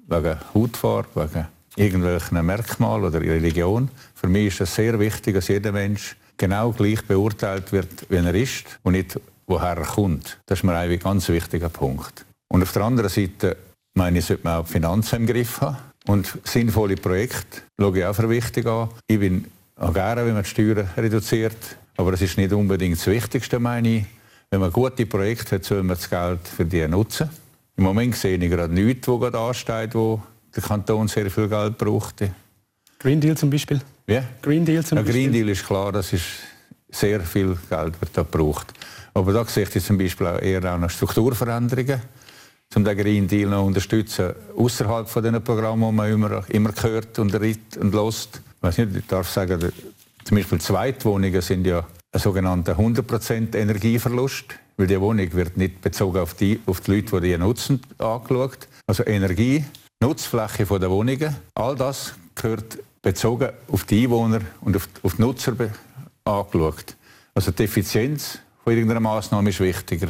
wegen 0.07 0.37
Hautfarbe, 0.53 1.09
wegen 1.13 1.47
irgendwelchen 1.75 2.45
Merkmalen 2.45 3.03
oder 3.03 3.19
Religion. 3.19 3.89
Für 4.15 4.29
mich 4.29 4.47
ist 4.47 4.61
es 4.61 4.75
sehr 4.75 4.97
wichtig, 4.97 5.35
dass 5.35 5.49
jeder 5.49 5.73
Mensch 5.73 6.15
genau 6.37 6.71
gleich 6.71 7.01
beurteilt 7.05 7.69
wird, 7.73 8.09
wie 8.09 8.15
er 8.15 8.33
ist 8.33 8.79
und 8.83 8.93
nicht, 8.93 9.19
woher 9.45 9.75
er 9.75 9.83
kommt. 9.83 10.39
Das 10.45 10.59
ist 10.59 10.63
mir 10.63 10.73
ein 10.77 10.99
ganz 10.99 11.27
wichtiger 11.27 11.67
Punkt. 11.67 12.25
Und 12.47 12.63
auf 12.63 12.71
der 12.71 12.83
anderen 12.83 13.09
Seite 13.09 13.57
meine 13.93 14.19
ich, 14.19 14.25
sollte 14.25 14.43
man 14.43 14.57
auch 14.57 14.65
die 14.65 14.71
Finanzen 14.73 15.15
im 15.17 15.27
Griff 15.27 15.61
haben. 15.61 15.77
Und 16.07 16.37
sinnvolle 16.43 16.95
Projekte 16.95 17.61
schaue 17.79 17.99
ich 17.99 18.05
auch 18.05 18.13
für 18.13 18.29
wichtig 18.29 18.65
an. 18.65 18.89
Ich 19.07 19.19
bin 19.19 19.45
auch 19.75 19.93
gerne, 19.93 20.25
wenn 20.25 20.33
man 20.33 20.43
die 20.43 20.49
Steuern 20.49 20.89
reduziert. 20.97 21.55
Aber 21.95 22.11
das 22.11 22.21
ist 22.21 22.37
nicht 22.37 22.51
unbedingt 22.51 22.97
das 22.97 23.07
Wichtigste, 23.07 23.59
meine 23.59 23.97
ich. 23.97 24.05
Wenn 24.49 24.59
man 24.59 24.71
gute 24.71 25.05
Projekte 25.05 25.55
hat, 25.55 25.63
soll 25.63 25.83
man 25.83 25.95
das 25.95 26.09
Geld 26.09 26.47
für 26.47 26.65
die 26.65 26.87
nutzen. 26.87 27.29
Im 27.75 27.85
Moment 27.85 28.15
sehe 28.15 28.37
ich 28.37 28.49
gerade 28.49 28.73
nichts, 28.73 29.07
wo 29.07 29.17
gerade 29.17 29.39
ansteht, 29.39 29.95
wo 29.95 30.21
der 30.55 30.61
Kanton 30.61 31.07
sehr 31.07 31.29
viel 31.31 31.47
Geld 31.47 31.77
braucht. 31.77 32.23
Green 32.99 33.19
Deal 33.19 33.35
zum 33.35 33.49
Beispiel? 33.49 33.81
Wie? 34.05 34.21
Green 34.41 34.65
Deal 34.65 34.83
zum 34.83 34.97
ja, 34.97 35.03
Green 35.03 35.31
Deal 35.31 35.49
ist 35.49 35.65
klar, 35.65 35.91
das 35.91 36.13
ist 36.13 36.25
sehr 36.91 37.21
viel 37.21 37.57
Geld 37.69 37.99
wird 37.99 38.11
da 38.13 38.21
gebraucht. 38.21 38.73
Aber 39.13 39.33
da 39.33 39.45
sehe 39.45 39.67
ich 39.71 39.83
zum 39.83 39.97
Beispiel 39.97 40.27
auch 40.27 40.39
eher 40.39 40.73
auch 40.73 40.77
noch 40.77 40.89
Strukturveränderungen 40.89 42.01
um 42.75 42.83
den 42.83 42.97
Green 42.97 43.27
Deal 43.27 43.49
noch 43.49 43.65
unterstützen, 43.65 44.33
außerhalb 44.57 45.07
von 45.09 45.23
den 45.23 45.43
Programmen, 45.43 45.89
die 45.89 45.95
man 45.95 46.11
immer, 46.11 46.49
immer 46.49 46.73
hört 46.81 47.19
und 47.19 47.33
ritt 47.35 47.77
und 47.77 47.93
lost. 47.93 48.41
Ich 48.69 48.77
ich 48.77 49.07
darf 49.07 49.29
sagen, 49.29 49.71
zum 50.23 50.37
Beispiel 50.37 50.59
Zweitwohnungen 50.59 51.41
sind 51.41 51.67
ja 51.67 51.85
ein 52.11 52.19
sogenannter 52.19 52.77
100% 52.77 53.55
Energieverlust, 53.55 54.45
weil 54.77 54.87
die 54.87 54.99
Wohnung 54.99 55.33
wird 55.33 55.57
nicht 55.57 55.81
bezogen 55.81 56.19
auf 56.19 56.33
die, 56.35 56.59
auf 56.65 56.81
die 56.81 56.95
Leute, 56.95 57.19
die 57.21 57.29
die 57.29 57.37
nutzen, 57.37 57.81
angeschaut. 57.97 58.67
Also 58.87 59.05
Energie, 59.05 59.63
Nutzfläche 59.99 60.65
der 60.65 60.89
Wohnungen, 60.89 61.35
all 61.55 61.75
das 61.75 62.13
gehört 62.35 62.77
bezogen 63.01 63.49
auf 63.67 63.83
die 63.83 64.03
Einwohner 64.03 64.41
und 64.61 64.75
auf, 64.75 64.87
auf 65.01 65.15
die 65.15 65.21
Nutzer 65.21 65.53
angeschaut. 66.23 66.95
Also 67.33 67.51
die 67.51 67.63
Effizienz 67.63 68.39
von 68.63 68.73
irgendeiner 68.73 69.01
Maßnahme 69.01 69.49
ist 69.49 69.59
wichtiger 69.59 70.09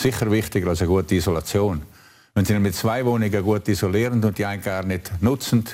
sicher 0.00 0.30
wichtiger 0.30 0.68
als 0.68 0.80
eine 0.80 0.88
gute 0.88 1.14
Isolation. 1.14 1.82
Wenn 2.34 2.44
Sie 2.44 2.58
mit 2.58 2.74
zwei 2.74 3.04
Wohnungen 3.04 3.42
gut 3.42 3.68
isolieren 3.68 4.22
und 4.24 4.38
die 4.38 4.46
einen 4.46 4.62
gar 4.62 4.84
nicht 4.84 5.10
nutzen, 5.20 5.64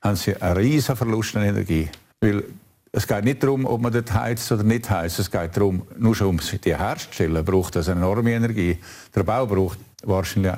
haben 0.00 0.16
Sie 0.16 0.36
einen 0.36 0.56
riesen 0.56 0.96
Verlust 0.96 1.36
an 1.36 1.42
Energie. 1.42 1.88
Weil 2.20 2.44
es 2.92 3.06
geht 3.06 3.24
nicht 3.24 3.42
darum, 3.42 3.66
ob 3.66 3.82
man 3.82 3.92
dort 3.92 4.12
heizt 4.12 4.50
oder 4.52 4.62
nicht 4.62 4.88
heizt. 4.88 5.18
Es 5.18 5.30
geht 5.30 5.56
darum, 5.56 5.82
nur 5.98 6.14
schon 6.14 6.28
um 6.28 6.40
die 6.64 6.76
herzustellen, 6.76 7.44
braucht 7.44 7.76
das 7.76 7.88
eine 7.88 8.00
enorme 8.00 8.32
Energie. 8.32 8.78
Der 9.14 9.22
Bau 9.22 9.46
braucht 9.46 9.78
wahrscheinlich 10.02 10.54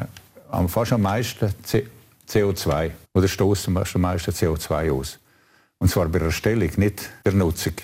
fast 0.69 0.93
am 0.93 1.03
meisten 1.03 1.53
CO2. 2.29 2.91
Oder 3.15 3.27
stoßen 3.27 3.77
am 3.77 4.01
meisten 4.01 4.31
CO2 4.31 4.93
aus. 4.93 5.19
Und 5.79 5.91
zwar 5.91 6.07
bei 6.09 6.19
der 6.19 6.27
Erstellung, 6.27 6.71
nicht 6.77 7.11
bei 7.25 7.31
der 7.31 7.39
Nutzung. 7.39 7.75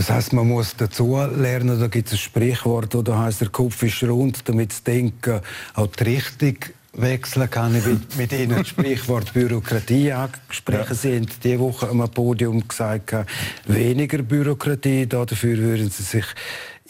Das 0.00 0.08
heißt, 0.08 0.32
man 0.32 0.48
muss 0.48 0.74
dazu 0.78 1.18
lernen, 1.18 1.78
da 1.78 1.86
gibt 1.86 2.08
es 2.08 2.14
ein 2.14 2.18
Sprichwort, 2.18 2.94
oder 2.94 3.18
heißt 3.18 3.42
der 3.42 3.50
Kopf 3.50 3.82
ist 3.82 4.02
rund, 4.02 4.48
damit 4.48 4.70
das 4.70 4.82
Denken 4.82 5.40
auch 5.74 5.88
die 5.88 6.04
Richtung 6.04 6.56
wechseln 6.94 7.50
kann. 7.50 7.76
Ich 7.76 7.84
will 7.84 8.00
mit 8.16 8.32
Ihnen 8.32 8.56
das 8.56 8.68
Sprichwort 8.68 9.34
Bürokratie 9.34 10.10
angesprochen. 10.10 10.86
Ja. 10.88 10.94
Sie 10.94 11.16
haben 11.16 11.26
diese 11.44 11.58
Woche 11.58 11.90
am 11.90 12.10
Podium 12.10 12.66
gesagt, 12.66 13.14
weniger 13.66 14.22
Bürokratie, 14.22 15.06
dafür 15.06 15.58
würden 15.58 15.90
Sie 15.90 16.02
sich 16.02 16.24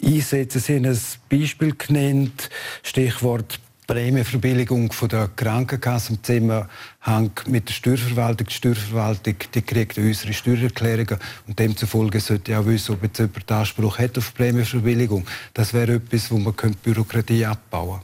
einsetzen. 0.01 0.61
Sie 0.61 0.75
haben 0.77 0.85
ein 0.85 0.97
Beispiel 1.29 1.75
genannt, 1.75 2.49
Stichwort 2.81 3.59
Prämienverbilligung 3.91 4.89
der 5.11 5.29
Krankenkasse 5.35 6.13
im 6.13 6.23
Zusammenhang 6.23 7.31
mit 7.47 7.67
der 7.67 7.73
Steuerverwaltung. 7.73 8.47
Die 8.47 8.53
Steuerverwaltung 8.53 9.35
die 9.53 9.61
kriegt 9.61 9.97
unsere 9.97 10.31
Steuererklärungen 10.31 11.17
und 11.45 11.59
demzufolge 11.59 12.21
sollte 12.21 12.57
auch 12.57 12.65
wissen, 12.65 12.93
ob 12.93 13.03
jetzt 13.03 13.19
jemand 13.19 13.51
Anspruch 13.51 13.99
hat 13.99 14.17
auf 14.17 14.33
Prämienverbilligung. 14.33 15.25
Das 15.53 15.73
wäre 15.73 15.95
etwas, 15.95 16.31
wo 16.31 16.37
man 16.37 16.53
Bürokratie 16.81 17.45
abbauen 17.45 17.99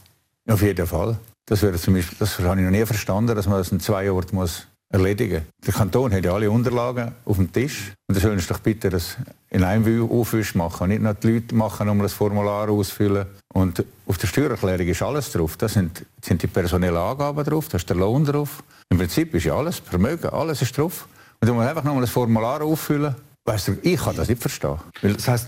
könnte. 0.46 0.54
Auf 0.54 0.62
jeden 0.62 0.88
Fall. 0.88 1.18
Das, 1.46 1.62
wäre 1.62 1.78
zum 1.78 1.94
Beispiel, 1.94 2.18
das 2.20 2.38
habe 2.40 2.60
ich 2.60 2.66
noch 2.66 2.72
nie 2.72 2.86
verstanden, 2.86 3.34
dass 3.34 3.48
man 3.48 3.58
das 3.58 3.72
in 3.72 3.80
zwei 3.80 4.12
Orten 4.12 4.36
muss 4.36 4.68
erledigen. 4.90 5.46
Der 5.66 5.74
Kanton 5.74 6.14
hat 6.14 6.24
ja 6.24 6.34
alle 6.34 6.50
Unterlagen 6.50 7.14
auf 7.26 7.38
dem 7.38 7.52
Tisch 7.52 7.94
und 8.08 8.16
dann 8.16 8.22
sollen 8.22 8.40
sie 8.40 8.48
doch 8.48 8.60
bitte 8.60 8.90
das 8.90 9.18
in 9.50 9.64
einem 9.64 10.10
Aufwisch 10.10 10.56
machen, 10.56 10.90
nicht 10.90 11.02
nur 11.02 11.14
die 11.14 11.28
Leute 11.28 11.56
machen, 11.56 11.90
um 11.90 12.02
das 12.02 12.14
Formular 12.14 12.70
auszufüllen. 12.70 13.26
Und 13.54 13.84
auf 14.06 14.18
der 14.18 14.28
Steuererklärung 14.28 14.88
ist 14.88 15.02
alles 15.02 15.32
drauf. 15.32 15.58
Da 15.58 15.68
sind, 15.68 16.06
sind 16.22 16.42
die 16.42 16.48
personellen 16.48 16.98
Angaben 16.98 17.44
drauf, 17.44 17.68
da 17.70 17.78
ist 17.78 17.90
der 17.90 17.98
Lohn 17.98 18.26
drauf. 18.26 18.64
Im 18.90 18.98
Prinzip 18.98 19.34
ist 19.36 19.46
ja 19.46 19.56
alles, 19.56 19.80
Vermögen, 19.80 20.30
alles 20.30 20.62
ist 20.62 20.78
drauf. 20.78 21.08
Und 21.42 21.48
du 21.48 21.54
musst 21.54 21.68
einfach 21.68 21.84
nochmal 21.84 22.02
das 22.02 22.10
Formular 22.10 22.62
auffüllen. 22.62 23.16
Weißt 23.46 23.70
du, 23.70 23.78
ich 23.82 24.00
kann 24.00 24.16
das 24.16 24.28
nicht 24.28 24.42
verstehen. 24.42 24.78
Das 25.02 25.28
heißt, 25.28 25.48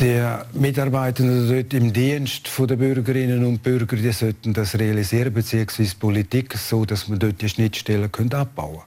der 0.00 0.46
Mitarbeitende 0.52 1.54
dort 1.54 1.74
im 1.74 1.92
Dienst 1.92 2.50
der 2.58 2.76
Bürgerinnen 2.76 3.44
und 3.44 3.62
Bürger, 3.62 3.96
die 3.96 4.12
sollten 4.12 4.52
das 4.52 4.78
realisieren, 4.78 5.32
beziehungsweise 5.32 5.96
Politik, 5.96 6.56
so 6.56 6.84
dass 6.84 7.08
man 7.08 7.18
dort 7.18 7.40
die 7.40 7.48
Schnittstellen 7.48 8.10
abbauen 8.32 8.48
können. 8.50 8.82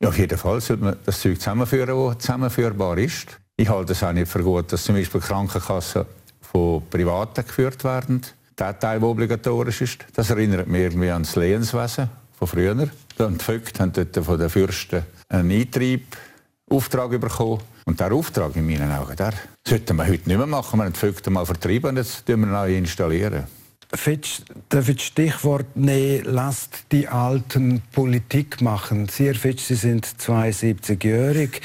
Ja, 0.00 0.08
auf 0.08 0.18
jeden 0.18 0.38
Fall 0.38 0.60
sollte 0.60 0.84
man 0.84 0.96
das 1.04 1.20
Zeug 1.20 1.38
zusammenführen, 1.38 1.88
das 1.88 2.18
zusammenführbar 2.18 2.98
ist. 2.98 3.38
Ich 3.56 3.68
halte 3.68 3.92
es 3.92 4.02
auch 4.02 4.12
nicht 4.12 4.28
für 4.28 4.42
gut, 4.42 4.72
dass 4.72 4.84
zum 4.84 4.96
Beispiel 4.96 5.20
Krankenkassen 5.20 6.04
von 6.40 6.82
Privaten 6.90 7.46
geführt 7.46 7.84
werden. 7.84 8.20
Der 8.58 8.78
Teil, 8.78 9.00
der 9.00 9.08
obligatorisch 9.08 9.80
ist, 9.80 10.04
das 10.14 10.30
erinnert 10.30 10.68
mich 10.68 10.82
irgendwie 10.82 11.10
an 11.10 11.22
das 11.22 11.36
Lehenswesen 11.36 12.08
von 12.32 12.48
früher. 12.48 12.74
Die 12.74 13.38
Vögte 13.38 13.82
haben 13.82 13.92
dort 13.92 14.16
von 14.24 14.38
den 14.38 14.50
Fürsten 14.50 15.04
einen 15.28 15.50
Eintreibauftrag 15.50 17.20
bekommen. 17.20 17.60
Und 17.84 18.00
der 18.00 18.12
Auftrag 18.12 18.56
in 18.56 18.66
meinen 18.66 18.90
Augen, 18.90 19.14
der 19.16 19.34
sollten 19.66 19.96
wir 19.96 20.04
heute 20.04 20.28
nicht 20.28 20.38
mehr 20.38 20.46
machen. 20.46 20.78
Wir 20.78 20.86
haben 20.86 20.94
Vögte 20.94 21.30
mal 21.30 21.44
vertrieben 21.44 21.90
und 21.90 21.96
jetzt 21.96 22.26
installieren 22.28 22.40
wir 22.40 22.46
neu 22.46 22.76
installieren. 22.76 23.44
Fitch, 23.92 24.40
darf 24.70 24.88
ich 24.88 25.02
Stichwort 25.02 25.76
nehmen, 25.76 26.24
lasst 26.24 26.86
die 26.90 27.06
Alten 27.06 27.82
Politik 27.92 28.60
machen. 28.60 29.08
Sie, 29.08 29.26
Herr 29.26 29.34
Sie 29.58 29.74
sind 29.74 30.06
72-jährig. 30.06 31.60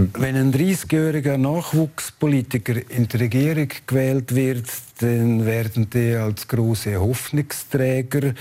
Wenn 0.00 0.36
ein 0.36 0.52
30-jähriger 0.52 1.36
Nachwuchspolitiker 1.38 2.88
in 2.88 3.08
die 3.08 3.16
Regierung 3.16 3.68
gewählt 3.84 4.32
wird, 4.32 4.66
dann 5.00 5.44
werden 5.44 5.90
die 5.90 6.14
als 6.14 6.46
große 6.46 7.00
Hoffnungsträger 7.00 8.32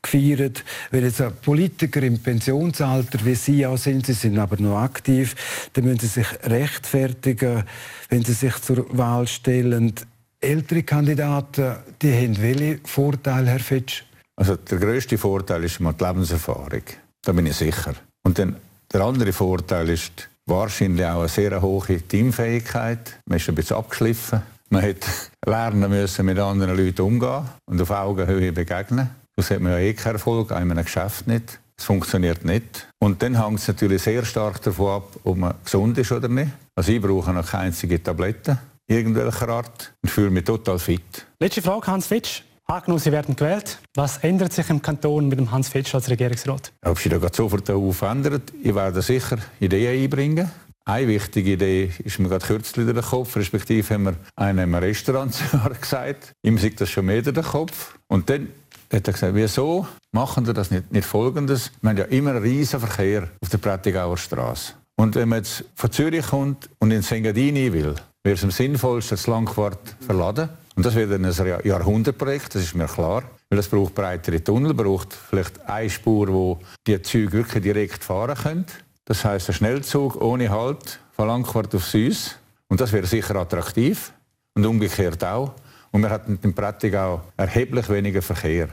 gefeiert. 0.00 0.62
Wenn 0.92 1.02
jetzt 1.02 1.42
Politiker 1.42 2.00
im 2.04 2.20
Pensionsalter 2.20 3.18
wie 3.24 3.34
Sie 3.34 3.66
auch 3.66 3.76
sind, 3.76 4.06
Sie 4.06 4.12
sind 4.12 4.38
aber 4.38 4.56
noch 4.62 4.78
aktiv, 4.78 5.34
dann 5.72 5.86
müssen 5.86 5.98
Sie 5.98 6.06
sich 6.06 6.28
rechtfertigen, 6.44 7.64
wenn 8.08 8.24
Sie 8.24 8.32
sich 8.32 8.56
zur 8.58 8.86
Wahl 8.96 9.26
stellen. 9.26 9.92
Ältere 10.40 10.84
Kandidaten, 10.84 11.74
die 12.00 12.12
haben 12.12 12.40
welche 12.40 12.78
Vorteile, 12.84 13.50
Herr 13.50 13.58
Fitsch? 13.58 14.04
Also 14.36 14.54
der 14.54 14.78
größte 14.78 15.18
Vorteil 15.18 15.64
ist 15.64 15.80
mal 15.80 15.92
die 15.92 16.04
Lebenserfahrung. 16.04 16.84
Da 17.20 17.32
bin 17.32 17.46
ich 17.46 17.56
sicher. 17.56 17.94
Und 18.22 18.38
dann 18.38 18.54
der 18.92 19.00
andere 19.00 19.32
Vorteil 19.32 19.88
ist 19.88 20.29
wahrscheinlich 20.50 21.06
auch 21.06 21.20
eine 21.20 21.28
sehr 21.28 21.62
hohe 21.62 22.00
Teamfähigkeit. 22.02 23.18
Man 23.26 23.38
ist 23.38 23.48
ein 23.48 23.54
bisschen 23.54 23.76
abgeschliffen. 23.76 24.42
Man 24.68 24.82
hat 24.82 25.06
lernen 25.46 25.90
müssen, 25.90 26.26
mit 26.26 26.38
anderen 26.38 26.76
Leuten 26.76 27.02
umgehen 27.02 27.44
und 27.66 27.80
auf 27.80 27.90
Augenhöhe 27.90 28.52
begegnen. 28.52 29.10
Das 29.36 29.50
hat 29.50 29.60
man 29.60 29.72
ja 29.72 29.78
eh 29.78 29.94
keinen 29.94 30.14
Erfolg, 30.14 30.50
in 30.50 30.56
einem 30.56 30.84
Geschäft 30.84 31.26
nicht. 31.26 31.58
Es 31.78 31.84
funktioniert 31.84 32.44
nicht. 32.44 32.88
Und 32.98 33.22
dann 33.22 33.42
hängt 33.42 33.60
es 33.60 33.68
natürlich 33.68 34.02
sehr 34.02 34.24
stark 34.24 34.60
davon 34.60 34.96
ab, 34.96 35.16
ob 35.24 35.36
man 35.36 35.54
gesund 35.64 35.96
ist 35.96 36.12
oder 36.12 36.28
nicht. 36.28 36.50
Also 36.74 36.92
ich 36.92 37.00
brauche 37.00 37.32
noch 37.32 37.48
keine 37.48 37.64
einzige 37.64 38.02
Tablette 38.02 38.58
irgendwelcher 38.90 39.48
Art 39.48 39.92
und 40.02 40.08
fühle 40.10 40.30
mich 40.30 40.44
total 40.44 40.78
fit. 40.78 41.26
Letzte 41.38 41.62
Frage, 41.62 41.86
Hans 41.86 42.08
Fitsch. 42.08 42.42
Angenommen, 42.70 43.00
Sie 43.00 43.10
werden 43.10 43.34
gewählt. 43.34 43.80
Was 43.96 44.18
ändert 44.18 44.52
sich 44.52 44.70
im 44.70 44.80
Kanton 44.80 45.26
mit 45.26 45.40
dem 45.40 45.50
Hans 45.50 45.68
Fitsch 45.68 45.92
als 45.92 46.08
Regierungsrat? 46.08 46.72
Ob 46.84 47.00
sich 47.00 47.10
da 47.10 47.18
sofort 47.32 47.68
darauf 47.68 48.00
ändert, 48.02 48.52
ich 48.62 48.72
werde 48.72 49.02
sicher 49.02 49.38
Ideen 49.58 50.04
einbringen. 50.04 50.48
Eine 50.84 51.08
wichtige 51.08 51.54
Idee 51.54 51.90
ist 52.04 52.20
mir 52.20 52.28
gerade 52.28 52.46
kürzlich 52.46 52.86
in 52.86 52.94
den 52.94 53.04
Kopf, 53.04 53.34
respektive 53.34 53.92
haben 53.92 54.04
wir 54.04 54.14
einem 54.36 54.72
Restaurant 54.76 55.36
gesagt, 55.80 56.32
ihm 56.44 56.58
sieht 56.58 56.80
das 56.80 56.90
schon 56.90 57.06
mehr 57.06 57.26
in 57.26 57.34
den 57.34 57.42
Kopf. 57.42 57.98
Und 58.06 58.30
dann 58.30 58.50
hat 58.92 59.08
er 59.08 59.12
gesagt, 59.14 59.34
wieso 59.34 59.88
machen 60.12 60.46
wir 60.46 60.54
das 60.54 60.70
nicht, 60.70 60.92
nicht 60.92 61.06
Folgendes? 61.06 61.72
Wir 61.80 61.90
haben 61.90 61.98
ja 61.98 62.04
immer 62.04 62.30
einen 62.30 62.42
riesen 62.42 62.78
Verkehr 62.78 63.28
auf 63.40 63.48
der 63.48 63.58
Prättigauer 63.58 64.16
Straße. 64.16 64.74
Und 64.96 65.16
wenn 65.16 65.28
man 65.28 65.38
jetzt 65.38 65.64
von 65.74 65.90
Zürich 65.90 66.28
kommt 66.28 66.70
und 66.78 66.92
in 66.92 67.02
Sengadini 67.02 67.72
will, 67.72 67.96
wäre 68.22 68.36
es 68.36 68.44
am 68.44 68.52
sinnvollsten, 68.52 69.16
das 69.16 69.26
Langquart 69.26 69.96
verladen 70.06 70.50
und 70.76 70.86
das 70.86 70.94
wird 70.94 71.12
ein 71.12 71.24
Jahrhundertprojekt, 71.64 72.54
das 72.54 72.62
ist 72.62 72.74
mir 72.74 72.86
klar. 72.86 73.24
Weil 73.48 73.58
es 73.58 73.68
braucht 73.68 73.94
breitere 73.94 74.42
Tunnel, 74.42 74.74
braucht 74.74 75.12
vielleicht 75.12 75.60
eine 75.68 75.90
Spur, 75.90 76.28
wo 76.28 76.58
die 76.86 77.00
Züge 77.02 77.32
wirklich 77.32 77.62
direkt 77.62 78.04
fahren 78.04 78.36
können. 78.36 78.66
Das 79.04 79.24
heißt 79.24 79.48
ein 79.48 79.54
Schnellzug 79.54 80.20
ohne 80.22 80.50
Halt 80.50 81.00
von 81.12 81.26
Langquart 81.26 81.74
auf 81.74 81.84
Süß. 81.84 82.36
Und 82.68 82.80
das 82.80 82.92
wäre 82.92 83.06
sicher 83.06 83.34
attraktiv. 83.36 84.12
Und 84.54 84.64
umgekehrt 84.64 85.24
auch. 85.24 85.54
Und 85.90 86.02
wir 86.02 86.10
hatten 86.10 86.38
im 86.42 86.54
Prättigau 86.54 87.22
erheblich 87.36 87.88
weniger 87.88 88.22
Verkehr. 88.22 88.68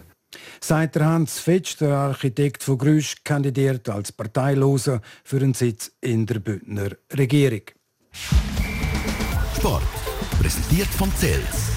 Seit 0.62 0.96
Hans 0.98 1.40
Fetsch, 1.40 1.78
der 1.80 1.96
Architekt 1.96 2.62
von 2.62 2.78
Grüsch, 2.78 3.16
kandidiert 3.24 3.90
als 3.90 4.12
Parteiloser 4.12 5.02
für 5.24 5.38
einen 5.38 5.54
Sitz 5.54 5.92
in 6.02 6.26
der 6.26 6.40
Bündner 6.40 6.90
Regierung. 7.18 7.62
Sport. 9.56 9.84
Präsentiert 10.40 10.90
von 10.90 11.12
Zels 11.16 11.77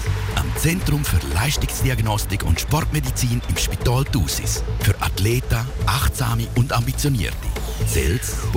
Zentrum 0.61 1.03
für 1.03 1.17
Leistungsdiagnostik 1.33 2.45
und 2.45 2.59
Sportmedizin 2.59 3.41
im 3.49 3.57
Spital 3.57 4.03
Thusis. 4.03 4.63
Für 4.81 4.93
Athleten, 5.01 5.57
Achtsame 5.87 6.45
und 6.55 6.71
Ambitionierte. 6.71 7.35
Sels.ch 7.87 8.51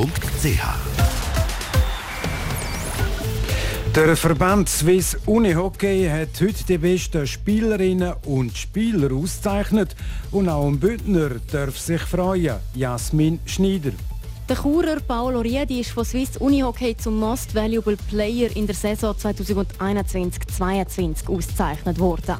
der 3.95 4.17
Verband 4.17 4.69
Swiss 4.69 5.17
Unihockey 5.25 6.09
hat 6.09 6.41
heute 6.41 6.65
die 6.69 6.79
besten 6.79 7.29
Spielerinnen 7.29 8.15
und 8.25 8.55
Spieler 8.55 9.15
ausgezeichnet 9.15 9.95
und 10.33 10.49
auch 10.49 10.67
ein 10.67 10.81
Bündner 10.81 11.31
darf 11.53 11.79
sich 11.79 12.03
freuen, 12.03 12.57
Jasmin 12.75 13.39
Schneider. 13.47 13.93
Der 14.47 14.57
Churer 14.57 15.01
Paolo 15.01 15.41
Riedi 15.41 15.81
ist 15.81 15.93
von 15.93 16.05
Swiss 16.05 16.37
Unihockey 16.37 16.95
zum 16.99 17.19
Most 17.19 17.55
Valuable 17.55 17.97
Player 18.11 18.55
in 18.55 18.67
der 18.67 18.75
Saison 18.75 19.15
2021-22 19.15 21.31
ausgezeichnet 21.31 21.99
worden. 21.99 22.37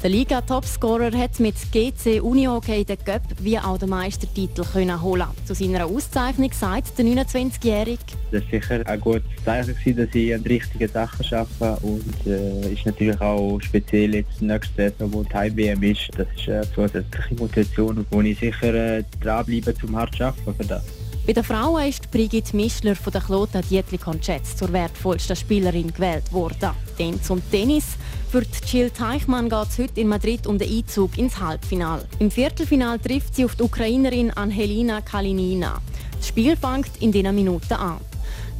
Der 0.00 0.10
Liga-Topscorer 0.10 1.10
hat 1.18 1.40
mit 1.40 1.56
GC 1.72 2.22
Unihockey 2.22 2.84
den 2.84 3.04
Cup 3.04 3.22
wie 3.40 3.58
auch 3.58 3.76
den 3.76 3.88
Meistertitel 3.88 4.62
können 4.62 5.02
holen. 5.02 5.26
Zu 5.46 5.54
seiner 5.54 5.86
Auszeichnung 5.86 6.52
sagt 6.52 6.96
der 6.96 7.06
29-Jährige: 7.06 7.98
Es 8.30 8.40
war 8.40 8.50
sicher 8.52 8.86
ein 8.86 9.00
gutes 9.00 9.24
Zeichen, 9.44 9.96
dass 9.96 10.14
ich 10.14 10.32
an 10.32 10.44
den 10.44 10.52
richtigen 10.52 10.88
Sachen 10.88 11.26
arbeite 11.34 11.84
und 11.84 12.24
äh, 12.24 12.72
ist 12.72 12.86
natürlich 12.86 13.20
auch 13.20 13.58
speziell 13.60 14.14
jetzt 14.14 14.40
nächste 14.40 14.92
Saison, 14.92 15.12
wo 15.12 15.24
die 15.24 15.34
Heim-WM 15.34 15.82
ist. 15.82 16.08
Das 16.16 16.28
ist 16.36 16.48
eine 16.48 16.72
zusätzliche 16.72 17.34
Motivation, 17.34 18.06
wo 18.10 18.20
ich 18.20 18.38
sicher 18.38 18.72
äh, 18.72 19.02
dranbleibe, 19.20 19.74
zum 19.74 19.96
hart 19.96 20.14
zu 20.14 20.26
arbeiten 20.26 20.54
für 20.54 20.64
das. 20.64 20.97
Bei 21.28 21.34
den 21.34 21.44
Frauen 21.44 21.86
ist 21.86 22.10
Brigitte 22.10 22.56
Mischler 22.56 22.96
von 22.96 23.12
der 23.12 23.20
Klota 23.20 23.60
Dietlikon 23.60 24.18
Jets 24.22 24.56
zur 24.56 24.72
wertvollsten 24.72 25.36
Spielerin 25.36 25.92
gewählt 25.92 26.32
worden. 26.32 26.70
Dann 26.96 27.22
zum 27.22 27.42
Tennis. 27.50 27.84
Für 28.32 28.42
Jill 28.64 28.88
Teichmann 28.88 29.50
geht 29.50 29.68
es 29.68 29.78
heute 29.78 30.00
in 30.00 30.08
Madrid 30.08 30.46
um 30.46 30.56
den 30.56 30.74
Einzug 30.74 31.18
ins 31.18 31.38
Halbfinale. 31.38 32.06
Im 32.18 32.30
Viertelfinal 32.30 32.98
trifft 32.98 33.34
sie 33.34 33.44
auf 33.44 33.56
die 33.56 33.62
Ukrainerin 33.64 34.30
Angelina 34.30 35.02
Kalinina. 35.02 35.82
Das 36.16 36.28
Spiel 36.28 36.56
fängt 36.56 36.96
in 37.00 37.12
diesen 37.12 37.34
Minuten 37.34 37.74
an. 37.74 37.98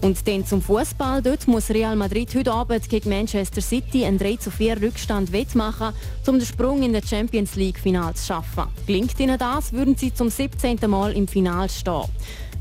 Und 0.02 0.28
dann 0.28 0.44
zum 0.44 0.60
Fußball. 0.60 1.22
Dort 1.22 1.48
muss 1.48 1.70
Real 1.70 1.96
Madrid 1.96 2.34
heute 2.34 2.52
Abend 2.52 2.86
gegen 2.88 3.08
Manchester 3.08 3.62
City 3.62 4.04
einen 4.04 4.18
3 4.18 4.36
zu 4.36 4.50
4 4.50 4.82
Rückstand 4.82 5.32
wettmachen, 5.32 5.94
um 6.26 6.38
den 6.38 6.46
Sprung 6.46 6.82
in 6.82 6.92
der 6.92 7.02
Champions 7.02 7.56
League 7.56 7.78
Final 7.78 8.12
zu 8.12 8.26
schaffen. 8.26 8.64
Gelingt 8.86 9.18
ihnen 9.18 9.38
das, 9.38 9.72
würden 9.72 9.96
sie 9.96 10.12
zum 10.12 10.28
17. 10.28 10.78
Mal 10.86 11.12
im 11.12 11.26
Final 11.26 11.70
stehen. 11.70 12.04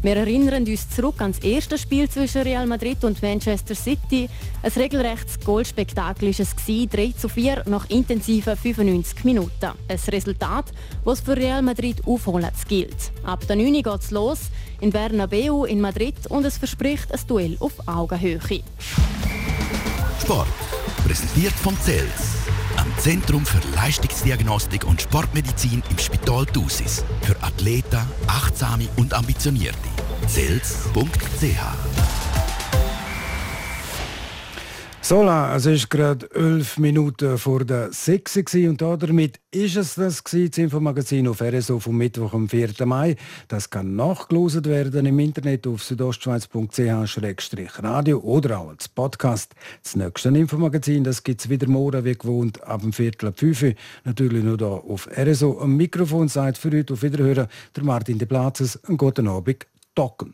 Wir 0.03 0.15
erinnern 0.15 0.63
uns 0.63 0.89
zurück 0.89 1.21
ans 1.21 1.39
erste 1.39 1.75
Spiel 1.77 2.07
zwischen 2.07 2.43
Real 2.43 2.67
Madrid 2.67 3.03
und 3.03 3.21
Manchester 3.23 3.73
City. 3.73 4.29
Ein 4.61 4.71
regelrechtes 4.71 5.39
Goalspektakel 5.39 6.29
war 6.31 6.39
es, 6.39 6.55
3 6.89 7.13
zu 7.17 7.27
4 7.27 7.63
nach 7.65 7.89
intensiven 7.89 8.55
95 8.55 9.23
Minuten. 9.23 9.71
Ein 9.87 9.99
Resultat, 10.07 10.65
das 11.03 11.21
für 11.21 11.35
Real 11.35 11.63
Madrid 11.63 11.97
aufholen 12.05 12.51
gilt. 12.67 13.11
Ab 13.23 13.47
der 13.47 13.55
9 13.55 13.73
geht 13.73 13.87
es 13.87 14.11
los 14.11 14.39
in 14.81 14.91
Bernabeu 14.91 15.65
in 15.65 15.81
Madrid 15.81 16.15
und 16.29 16.45
es 16.45 16.59
verspricht 16.59 17.11
ein 17.11 17.19
Duell 17.27 17.57
auf 17.59 17.73
Augenhöhe. 17.87 18.39
Sport, 20.21 20.47
präsentiert 21.05 21.53
von 21.53 21.75
Zels 21.81 22.46
am 22.46 22.46
Zentrum 22.99 23.45
für 23.45 23.59
Leistungsdiagnostik 23.75 24.85
und 24.85 25.01
Sportmedizin 25.01 25.83
im 25.89 25.97
Spital 25.97 26.45
Thusis. 26.45 27.03
Für 27.21 27.41
Athleten, 27.43 28.01
Achtsame 28.27 28.87
und 28.97 29.13
Ambitionierte. 29.13 29.77
Zels.ch 30.27 32.16
Sola, 35.07 35.55
es 35.55 35.65
ist 35.65 35.89
gerade 35.89 36.29
elf 36.35 36.77
Minuten 36.77 37.37
vor 37.37 37.63
der 37.63 37.93
6 37.93 38.55
und 38.67 38.81
damit 38.81 39.39
ist 39.51 39.77
es 39.77 39.95
das 39.95 40.21
gewesen, 40.21 40.51
das 40.51 40.57
Infomagazin 40.57 41.29
auf 41.29 41.41
RSO 41.41 41.79
vom 41.79 41.95
Mittwoch 41.95 42.33
am 42.33 42.49
4. 42.49 42.85
Mai. 42.85 43.15
Das 43.47 43.69
kann 43.69 43.95
nachgelost 43.95 44.65
werden 44.65 45.05
im 45.05 45.17
Internet 45.19 45.65
auf 45.65 45.81
südostschweiz.ch-radio 45.81 48.19
oder 48.19 48.59
auch 48.59 48.71
als 48.71 48.89
Podcast. 48.89 49.55
Das 49.81 49.95
nächste 49.95 50.27
Infomagazin, 50.27 51.05
gibt 51.23 51.39
es 51.39 51.49
wieder 51.49 51.69
morgen 51.69 52.03
wie 52.03 52.17
gewohnt 52.17 52.61
ab 52.65 52.81
dem 52.81 52.91
Viertel 52.91 53.29
ab 53.29 53.39
5 53.39 53.75
Natürlich 54.03 54.43
nur 54.43 54.57
hier 54.57 54.67
auf 54.67 55.07
RSO. 55.17 55.61
Am 55.61 55.77
Mikrofon 55.77 56.27
seid 56.27 56.57
für 56.57 56.71
heute 56.71 56.91
auf 56.91 57.01
Wiederhören 57.01 57.47
der 57.73 57.83
Martin 57.85 58.17
de 58.17 58.27
Platzes. 58.27 58.83
Einen 58.83 58.97
guten 58.97 59.29
Abend. 59.29 59.65
Docken. 59.95 60.33